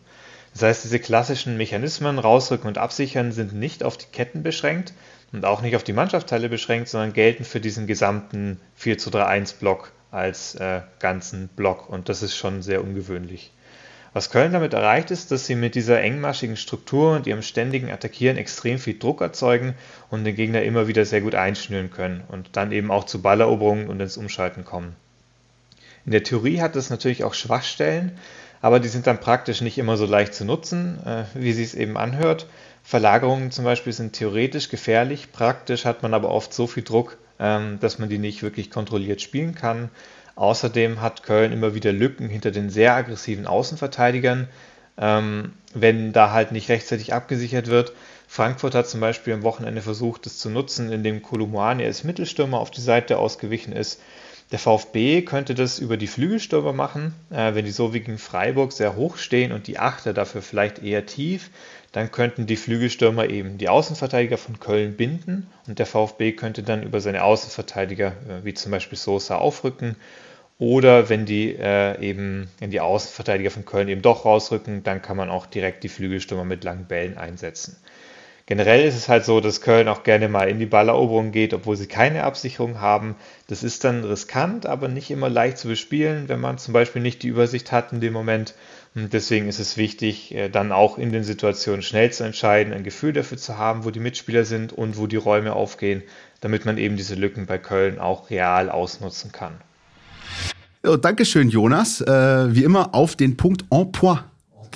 [0.53, 4.93] Das heißt, diese klassischen Mechanismen, rausrücken und absichern, sind nicht auf die Ketten beschränkt
[5.33, 9.25] und auch nicht auf die Mannschaftsteile beschränkt, sondern gelten für diesen gesamten 4 zu 3
[9.25, 11.89] 1 Block als äh, ganzen Block.
[11.89, 13.51] Und das ist schon sehr ungewöhnlich.
[14.15, 18.37] Was Köln damit erreicht ist, dass sie mit dieser engmaschigen Struktur und ihrem ständigen Attackieren
[18.37, 19.75] extrem viel Druck erzeugen
[20.11, 23.89] und den Gegner immer wieder sehr gut einschnüren können und dann eben auch zu Balleroberungen
[23.89, 24.95] und ins Umschalten kommen.
[26.05, 28.19] In der Theorie hat es natürlich auch Schwachstellen,
[28.61, 31.75] aber die sind dann praktisch nicht immer so leicht zu nutzen, äh, wie sie es
[31.75, 32.47] eben anhört.
[32.83, 37.79] Verlagerungen zum Beispiel sind theoretisch gefährlich, praktisch hat man aber oft so viel Druck, ähm,
[37.81, 39.91] dass man die nicht wirklich kontrolliert spielen kann.
[40.35, 44.49] Außerdem hat Köln immer wieder Lücken hinter den sehr aggressiven Außenverteidigern,
[44.99, 47.93] ähm, wenn da halt nicht rechtzeitig abgesichert wird.
[48.27, 52.71] Frankfurt hat zum Beispiel am Wochenende versucht, das zu nutzen, indem Kolumuani als Mittelstürmer auf
[52.71, 54.01] die Seite ausgewichen ist.
[54.53, 58.73] Der VfB könnte das über die Flügelstürmer machen, äh, wenn die so wie gegen Freiburg
[58.73, 61.51] sehr hoch stehen und die Achter dafür vielleicht eher tief
[61.93, 66.83] dann könnten die Flügelstürmer eben die Außenverteidiger von Köln binden und der VfB könnte dann
[66.83, 69.97] über seine Außenverteidiger, äh, wie zum Beispiel Sosa, aufrücken.
[70.59, 75.17] Oder wenn die äh, eben in die Außenverteidiger von Köln eben doch rausrücken, dann kann
[75.17, 77.77] man auch direkt die Flügelstürmer mit langen Bällen einsetzen.
[78.47, 81.77] Generell ist es halt so, dass Köln auch gerne mal in die Balleroberung geht, obwohl
[81.77, 83.15] sie keine Absicherung haben.
[83.47, 87.23] Das ist dann riskant, aber nicht immer leicht zu bespielen, wenn man zum Beispiel nicht
[87.23, 88.55] die Übersicht hat in dem Moment.
[88.95, 92.85] Und deswegen ist es wichtig, äh, dann auch in den Situationen schnell zu entscheiden, ein
[92.85, 96.03] Gefühl dafür zu haben, wo die Mitspieler sind und wo die Räume aufgehen,
[96.41, 99.55] damit man eben diese Lücken bei Köln auch real ausnutzen kann.
[100.85, 102.01] Ja, Dankeschön, Jonas.
[102.01, 104.25] Äh, wie immer auf den Punkt en point.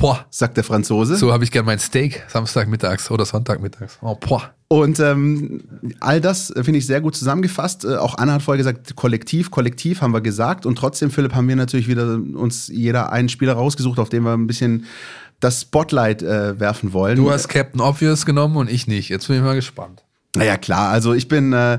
[0.00, 0.26] Boah.
[0.30, 1.16] sagt der Franzose.
[1.16, 3.98] So habe ich gern mein Steak Samstagmittags oder Sonntagmittags.
[4.02, 4.54] Oh, boah.
[4.68, 5.62] Und ähm,
[6.00, 7.84] all das äh, finde ich sehr gut zusammengefasst.
[7.84, 10.66] Äh, auch Anna hat vorher gesagt, kollektiv, kollektiv haben wir gesagt.
[10.66, 14.32] Und trotzdem, Philipp, haben wir natürlich wieder uns jeder einen Spieler rausgesucht, auf den wir
[14.32, 14.86] ein bisschen
[15.40, 17.16] das Spotlight äh, werfen wollen.
[17.16, 19.08] Du hast Captain Obvious genommen und ich nicht.
[19.08, 20.05] Jetzt bin ich mal gespannt.
[20.36, 20.90] Naja, klar.
[20.90, 21.78] Also ich bin, äh,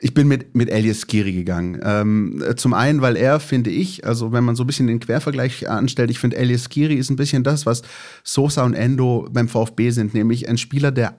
[0.00, 1.80] ich bin mit, mit Elias Skiri gegangen.
[1.82, 5.68] Ähm, zum einen, weil er, finde ich, also wenn man so ein bisschen den Quervergleich
[5.68, 7.82] anstellt, ich finde Elias Skiri ist ein bisschen das, was
[8.24, 11.18] Sosa und Endo beim VfB sind, nämlich ein Spieler, der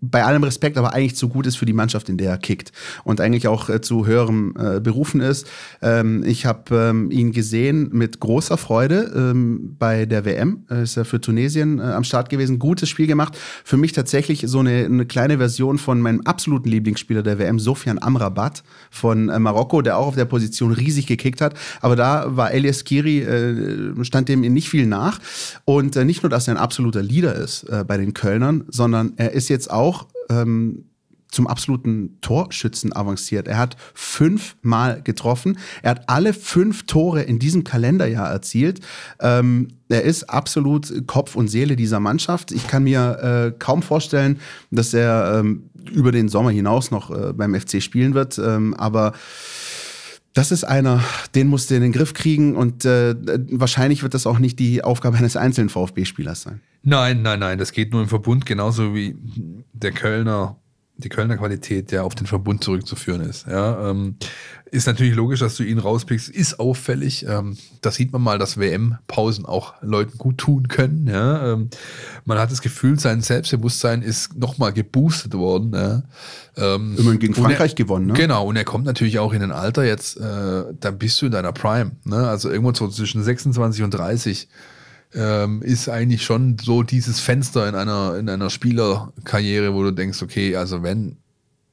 [0.00, 2.72] bei allem Respekt aber eigentlich zu gut ist für die Mannschaft, in der er kickt
[3.04, 5.46] und eigentlich auch äh, zu höherem äh, berufen ist.
[5.82, 10.64] Ähm, ich habe ähm, ihn gesehen mit großer Freude ähm, bei der WM.
[10.70, 12.58] Äh, ist er für Tunesien äh, am Start gewesen.
[12.58, 13.36] Gutes Spiel gemacht.
[13.64, 17.98] Für mich tatsächlich so eine, eine kleine Version von meinem absoluten Lieblingsspieler der WM, Sofian
[18.00, 21.54] Amrabat von äh, Marokko, der auch auf der Position riesig gekickt hat.
[21.80, 25.20] Aber da war Elias Kiri, äh, stand dem nicht viel nach.
[25.64, 29.48] Und nicht nur, dass er ein absoluter Leader ist bei den Kölnern, sondern er ist
[29.48, 29.89] jetzt auch
[30.30, 30.84] ähm,
[31.30, 33.46] zum absoluten Torschützen avanciert.
[33.48, 35.58] Er hat fünfmal getroffen.
[35.82, 38.80] Er hat alle fünf Tore in diesem Kalenderjahr erzielt.
[39.20, 42.52] Ähm, er ist absolut Kopf und Seele dieser Mannschaft.
[42.52, 47.32] Ich kann mir äh, kaum vorstellen, dass er ähm, über den Sommer hinaus noch äh,
[47.32, 48.38] beim FC spielen wird.
[48.38, 49.12] Ähm, aber
[50.34, 51.02] das ist einer,
[51.34, 53.14] den musst du in den Griff kriegen und äh,
[53.50, 56.60] wahrscheinlich wird das auch nicht die Aufgabe eines einzelnen VfB-Spielers sein.
[56.82, 59.16] Nein, nein, nein, das geht nur im Verbund, genauso wie
[59.72, 60.56] der Kölner,
[61.04, 63.46] die Kölner Qualität, der auf den Verbund zurückzuführen ist.
[63.46, 64.16] Ja, ähm,
[64.70, 67.26] ist natürlich logisch, dass du ihn rauspickst, ist auffällig.
[67.26, 71.08] Ähm, da sieht man mal, dass WM-Pausen auch Leuten gut tun können.
[71.08, 71.54] Ja?
[71.54, 71.70] Ähm,
[72.24, 75.72] man hat das Gefühl, sein Selbstbewusstsein ist nochmal geboostet worden.
[75.74, 76.02] Ja?
[76.56, 78.12] Ähm, Immerhin gegen Frankreich er, gewonnen, ne?
[78.12, 81.32] Genau, und er kommt natürlich auch in ein Alter jetzt, äh, dann bist du in
[81.32, 81.92] deiner Prime.
[82.04, 82.28] Ne?
[82.28, 84.48] Also irgendwo so zwischen 26 und 30
[85.14, 90.22] ähm, ist eigentlich schon so dieses Fenster in einer, in einer Spielerkarriere, wo du denkst,
[90.22, 91.16] okay, also wenn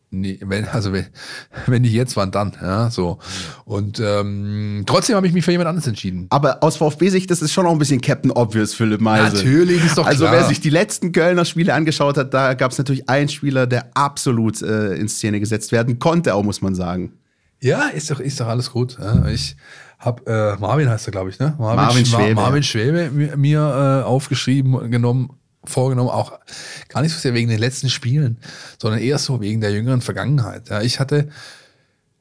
[0.10, 1.06] Nee, wenn, also wenn,
[1.66, 2.54] wenn nicht jetzt, wann dann?
[2.62, 3.20] Ja, so.
[3.66, 6.28] Und ähm, trotzdem habe ich mich für jemand anderes entschieden.
[6.30, 9.36] Aber aus VfB-Sicht, das ist schon auch ein bisschen Captain Obvious, Philipp Meise.
[9.36, 10.32] Natürlich, ist doch also, klar.
[10.32, 13.68] Also wer sich die letzten Kölner Spiele angeschaut hat, da gab es natürlich einen Spieler,
[13.68, 17.12] der absolut äh, in Szene gesetzt werden konnte, auch muss man sagen.
[17.60, 18.98] Ja, ist doch, ist doch alles gut.
[19.00, 19.58] Ja, ich
[19.98, 21.56] habe äh, Marvin heißt er, glaube ich, ne?
[21.58, 22.36] Marvin, Marvin Schwebe.
[22.36, 25.32] Marvin Schwebe mir, mir äh, aufgeschrieben, genommen
[25.64, 26.34] vorgenommen, auch
[26.88, 28.38] gar nicht so sehr wegen den letzten Spielen,
[28.82, 30.70] sondern eher so wegen der jüngeren Vergangenheit.
[30.70, 31.28] Ja, ich hatte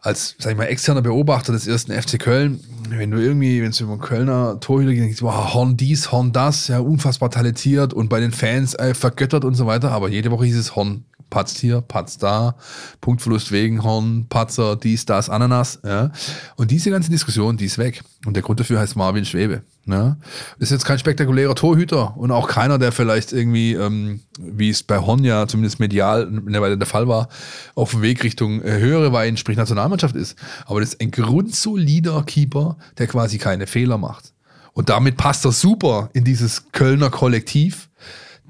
[0.01, 2.61] als, sag ich mal, externer Beobachter des ersten FC Köln,
[2.91, 6.79] wenn du irgendwie, wenn es über Kölner Torhüter geht, wow, Horn dies, Horn das, ja,
[6.79, 10.57] unfassbar talentiert und bei den Fans äh, vergöttert und so weiter, aber jede Woche hieß
[10.57, 12.57] es Horn patzt hier, patzt da,
[13.01, 15.81] Punktverlust wegen Horn, Patzer, dies, das, Ananas.
[15.85, 16.11] Ja.
[16.57, 18.03] Und diese ganze Diskussion, die ist weg.
[18.25, 19.63] Und der Grund dafür heißt Marvin Schwebe.
[19.87, 20.17] Das
[20.59, 24.99] ist jetzt kein spektakulärer Torhüter und auch keiner, der vielleicht irgendwie, ähm, wie es bei
[24.99, 27.29] Horn ja zumindest medial eine Weile der Fall war,
[27.77, 30.37] auf dem Weg Richtung äh, höhere Wein, sprich Nationalmannschaft ist.
[30.65, 34.33] Aber das ist ein grundsolider Keeper, der quasi keine Fehler macht.
[34.73, 37.89] Und damit passt er super in dieses Kölner Kollektiv,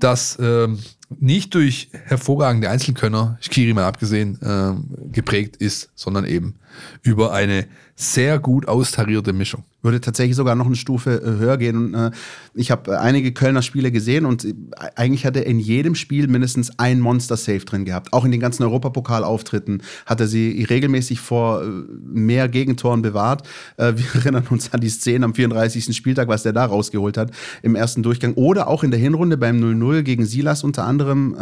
[0.00, 0.78] das ähm,
[1.08, 4.74] nicht durch hervorragende Einzelkönner, Skiri mal abgesehen, äh,
[5.12, 6.56] geprägt ist, sondern eben
[7.02, 11.76] über eine sehr gut austarierte Mischung würde tatsächlich sogar noch eine Stufe äh, höher gehen.
[11.76, 12.10] Und, äh,
[12.54, 14.54] ich habe äh, einige Kölner Spiele gesehen und äh,
[14.96, 18.12] eigentlich hat er in jedem Spiel mindestens ein Monster-Safe drin gehabt.
[18.12, 21.66] Auch in den ganzen Europapokal-Auftritten hat er sie regelmäßig vor äh,
[22.04, 23.46] mehr Gegentoren bewahrt.
[23.76, 25.96] Äh, wir erinnern uns an die Szene am 34.
[25.96, 27.30] Spieltag, was der da rausgeholt hat
[27.62, 28.34] im ersten Durchgang.
[28.34, 31.36] Oder auch in der Hinrunde beim 0-0 gegen Silas unter anderem.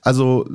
[0.00, 0.48] also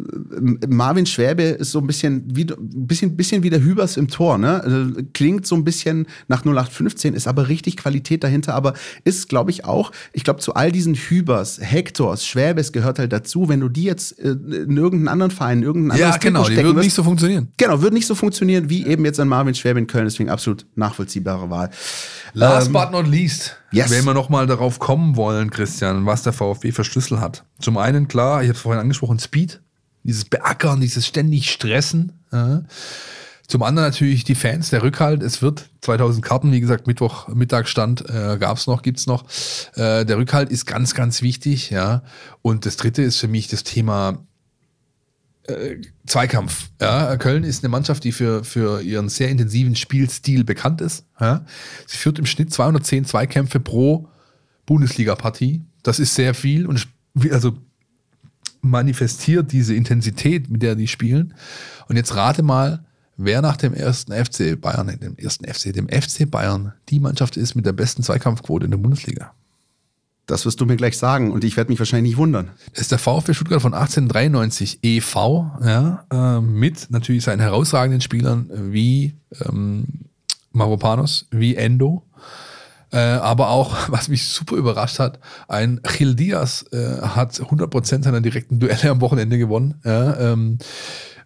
[0.67, 4.37] Marvin Schwäbe ist so ein bisschen wie, bisschen, bisschen wie der Hübers im Tor.
[4.37, 4.61] Ne?
[4.63, 8.73] Also, klingt so ein bisschen nach 0815 15 ist aber richtig Qualität dahinter, aber
[9.03, 13.49] ist, glaube ich, auch, ich glaube, zu all diesen Hübers, Hektors, Schwäbes gehört halt dazu,
[13.49, 16.79] wenn du die jetzt äh, in irgendeinen anderen Verein, in irgendein ja, genau, die würden
[16.79, 17.49] nicht so funktionieren.
[17.57, 20.65] Genau, würde nicht so funktionieren wie eben jetzt an Marvin Schwäbe in Köln, deswegen absolut
[20.75, 21.69] nachvollziehbare Wahl.
[22.33, 23.89] Last ähm, but not least, yes.
[23.89, 27.43] wenn wir nochmal darauf kommen wollen, Christian, was der VfB für Schlüssel hat.
[27.59, 29.61] Zum einen, klar, ich habe es vorhin angesprochen, Speed,
[30.03, 32.13] dieses Beackern, dieses ständig Stressen.
[32.31, 32.59] Äh.
[33.47, 35.21] Zum anderen natürlich die Fans, der Rückhalt.
[35.21, 39.25] Es wird 2000 Karten, wie gesagt, Mittwoch Mittagstand äh, gab es noch, gibt's noch.
[39.75, 42.03] Äh, der Rückhalt ist ganz, ganz wichtig, ja.
[42.41, 44.25] Und das Dritte ist für mich das Thema
[45.43, 45.77] äh,
[46.07, 46.69] Zweikampf.
[46.81, 47.17] Ja.
[47.17, 51.05] Köln ist eine Mannschaft, die für, für ihren sehr intensiven Spielstil bekannt ist.
[51.19, 51.45] Ja.
[51.85, 54.07] Sie führt im Schnitt 210 Zweikämpfe pro
[54.65, 55.61] Bundesliga-Partie.
[55.83, 56.87] Das ist sehr viel und
[57.31, 57.57] also
[58.61, 61.35] manifestiert diese Intensität, mit der die spielen.
[61.87, 62.83] Und jetzt rate mal,
[63.17, 67.55] wer nach dem ersten FC Bayern, dem ersten FC, dem FC Bayern, die Mannschaft ist
[67.55, 69.33] mit der besten Zweikampfquote in der Bundesliga.
[70.27, 72.49] Das wirst du mir gleich sagen und ich werde mich wahrscheinlich nicht wundern.
[72.71, 75.51] Das ist der VfB Stuttgart von 1893 e.V.
[75.63, 79.13] Ja, äh, mit natürlich seinen herausragenden Spielern wie
[79.45, 79.85] ähm,
[80.51, 82.03] Maropanos, wie Endo.
[82.91, 88.21] Äh, aber auch, was mich super überrascht hat, ein Gil Diaz äh, hat 100% seiner
[88.21, 89.75] direkten Duelle am Wochenende gewonnen.
[89.83, 90.57] Ja, ähm,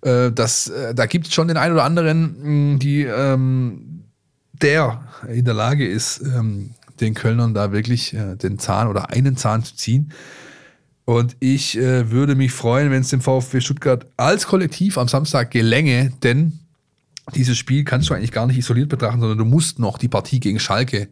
[0.02, 4.04] äh, das, äh, da gibt es schon den einen oder anderen, mh, die ähm,
[4.62, 9.38] der in der Lage ist, ähm, den Kölnern da wirklich äh, den Zahn oder einen
[9.38, 10.12] Zahn zu ziehen.
[11.06, 15.50] Und ich äh, würde mich freuen, wenn es dem VfB Stuttgart als Kollektiv am Samstag
[15.50, 16.60] gelänge, denn
[17.36, 20.40] dieses Spiel kannst du eigentlich gar nicht isoliert betrachten, sondern du musst noch die Partie
[20.40, 21.10] gegen Schalke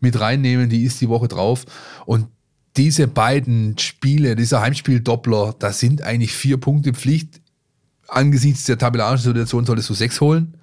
[0.00, 1.64] mit reinnehmen, die ist die Woche drauf.
[2.06, 2.28] Und
[2.76, 7.40] diese beiden Spiele, dieser Heimspiel-Doppler, da sind eigentlich vier Punkte Pflicht
[8.08, 10.54] angesichts der tabellarischen Situation solltest du sechs holen.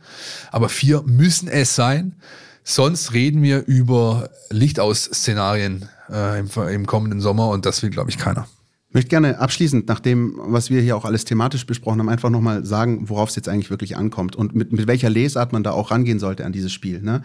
[0.52, 2.16] Aber vier müssen es sein.
[2.64, 8.18] Sonst reden wir über Lichtaus-Szenarien äh, im, im, kommenden Sommer und das will, glaube ich,
[8.18, 8.48] keiner.
[8.90, 12.30] Ich möchte gerne abschließend, nach dem, was wir hier auch alles thematisch besprochen haben, einfach
[12.30, 15.72] nochmal sagen, worauf es jetzt eigentlich wirklich ankommt und mit, mit welcher Lesart man da
[15.72, 17.02] auch rangehen sollte an dieses Spiel.
[17.02, 17.22] Ne?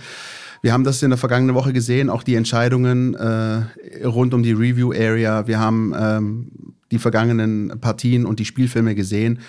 [0.63, 4.53] Wir haben das in der vergangenen Woche gesehen, auch die Entscheidungen äh, rund um die
[4.53, 5.47] Review Area.
[5.47, 6.51] Wir haben ähm,
[6.93, 9.41] die vergangenen Partien und die Spielfilme gesehen.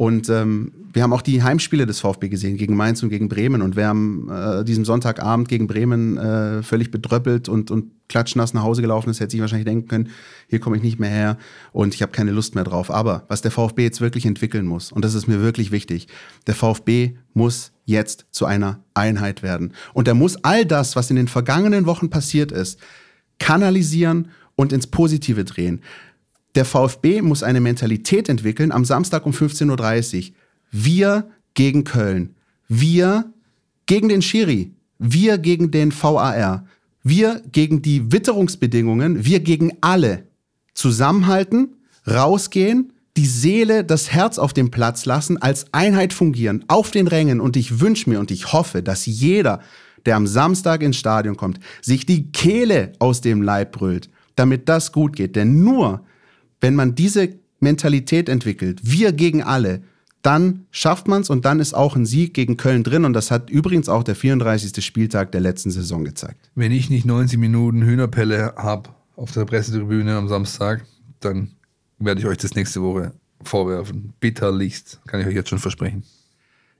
[0.00, 3.60] Und ähm, wir haben auch die Heimspiele des VfB gesehen, gegen Mainz und gegen Bremen.
[3.60, 8.62] Und wir haben äh, diesem Sonntagabend gegen Bremen äh, völlig bedröppelt und, und klatschnass nach
[8.62, 10.08] Hause gelaufen ist, hätte sich wahrscheinlich denken können,
[10.48, 11.36] hier komme ich nicht mehr her
[11.72, 12.90] und ich habe keine Lust mehr drauf.
[12.90, 16.08] Aber was der VfB jetzt wirklich entwickeln muss, und das ist mir wirklich wichtig,
[16.46, 19.74] der VfB muss jetzt zu einer Einheit werden.
[19.92, 22.80] Und er muss all das, was in den vergangenen Wochen passiert ist,
[23.38, 25.82] kanalisieren und ins Positive drehen
[26.54, 30.34] der VfB muss eine Mentalität entwickeln am Samstag um 15.30 Uhr.
[30.70, 32.34] Wir gegen Köln.
[32.68, 33.32] Wir
[33.86, 34.72] gegen den Schiri.
[34.98, 36.66] Wir gegen den VAR.
[37.02, 39.24] Wir gegen die Witterungsbedingungen.
[39.24, 40.26] Wir gegen alle.
[40.74, 41.76] Zusammenhalten,
[42.06, 47.40] rausgehen, die Seele, das Herz auf dem Platz lassen, als Einheit fungieren, auf den Rängen.
[47.40, 49.60] Und ich wünsche mir und ich hoffe, dass jeder,
[50.06, 54.92] der am Samstag ins Stadion kommt, sich die Kehle aus dem Leib brüllt, damit das
[54.92, 55.36] gut geht.
[55.36, 56.04] Denn nur
[56.60, 57.30] wenn man diese
[57.60, 59.82] Mentalität entwickelt, wir gegen alle,
[60.22, 63.04] dann schafft man es und dann ist auch ein Sieg gegen Köln drin.
[63.04, 64.84] Und das hat übrigens auch der 34.
[64.84, 66.50] Spieltag der letzten Saison gezeigt.
[66.54, 70.84] Wenn ich nicht 90 Minuten Hühnerpelle habe auf der Pressetribüne am Samstag,
[71.20, 71.52] dann
[71.98, 73.12] werde ich euch das nächste Woche
[73.42, 74.12] vorwerfen.
[74.20, 76.02] Bitterlichst, kann ich euch jetzt schon versprechen.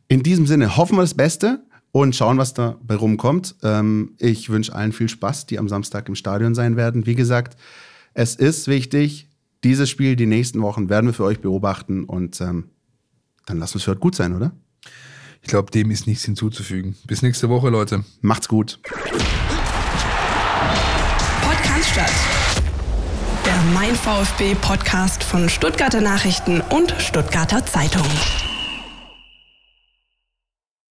[0.08, 1.62] In diesem Sinne hoffen wir das Beste
[1.92, 3.54] und schauen, was dabei rumkommt.
[3.62, 7.06] Ähm, ich wünsche allen viel Spaß, die am Samstag im Stadion sein werden.
[7.06, 7.56] Wie gesagt,
[8.12, 9.29] es ist wichtig,
[9.64, 12.70] Dieses Spiel, die nächsten Wochen werden wir für euch beobachten und ähm,
[13.46, 14.52] dann lasst uns für heute gut sein, oder?
[15.42, 16.96] Ich glaube, dem ist nichts hinzuzufügen.
[17.06, 18.04] Bis nächste Woche, Leute.
[18.20, 18.78] Macht's gut.
[21.42, 22.12] Podcast statt.
[23.44, 28.06] Der Mein VfB Podcast von Stuttgarter Nachrichten und Stuttgarter Zeitung.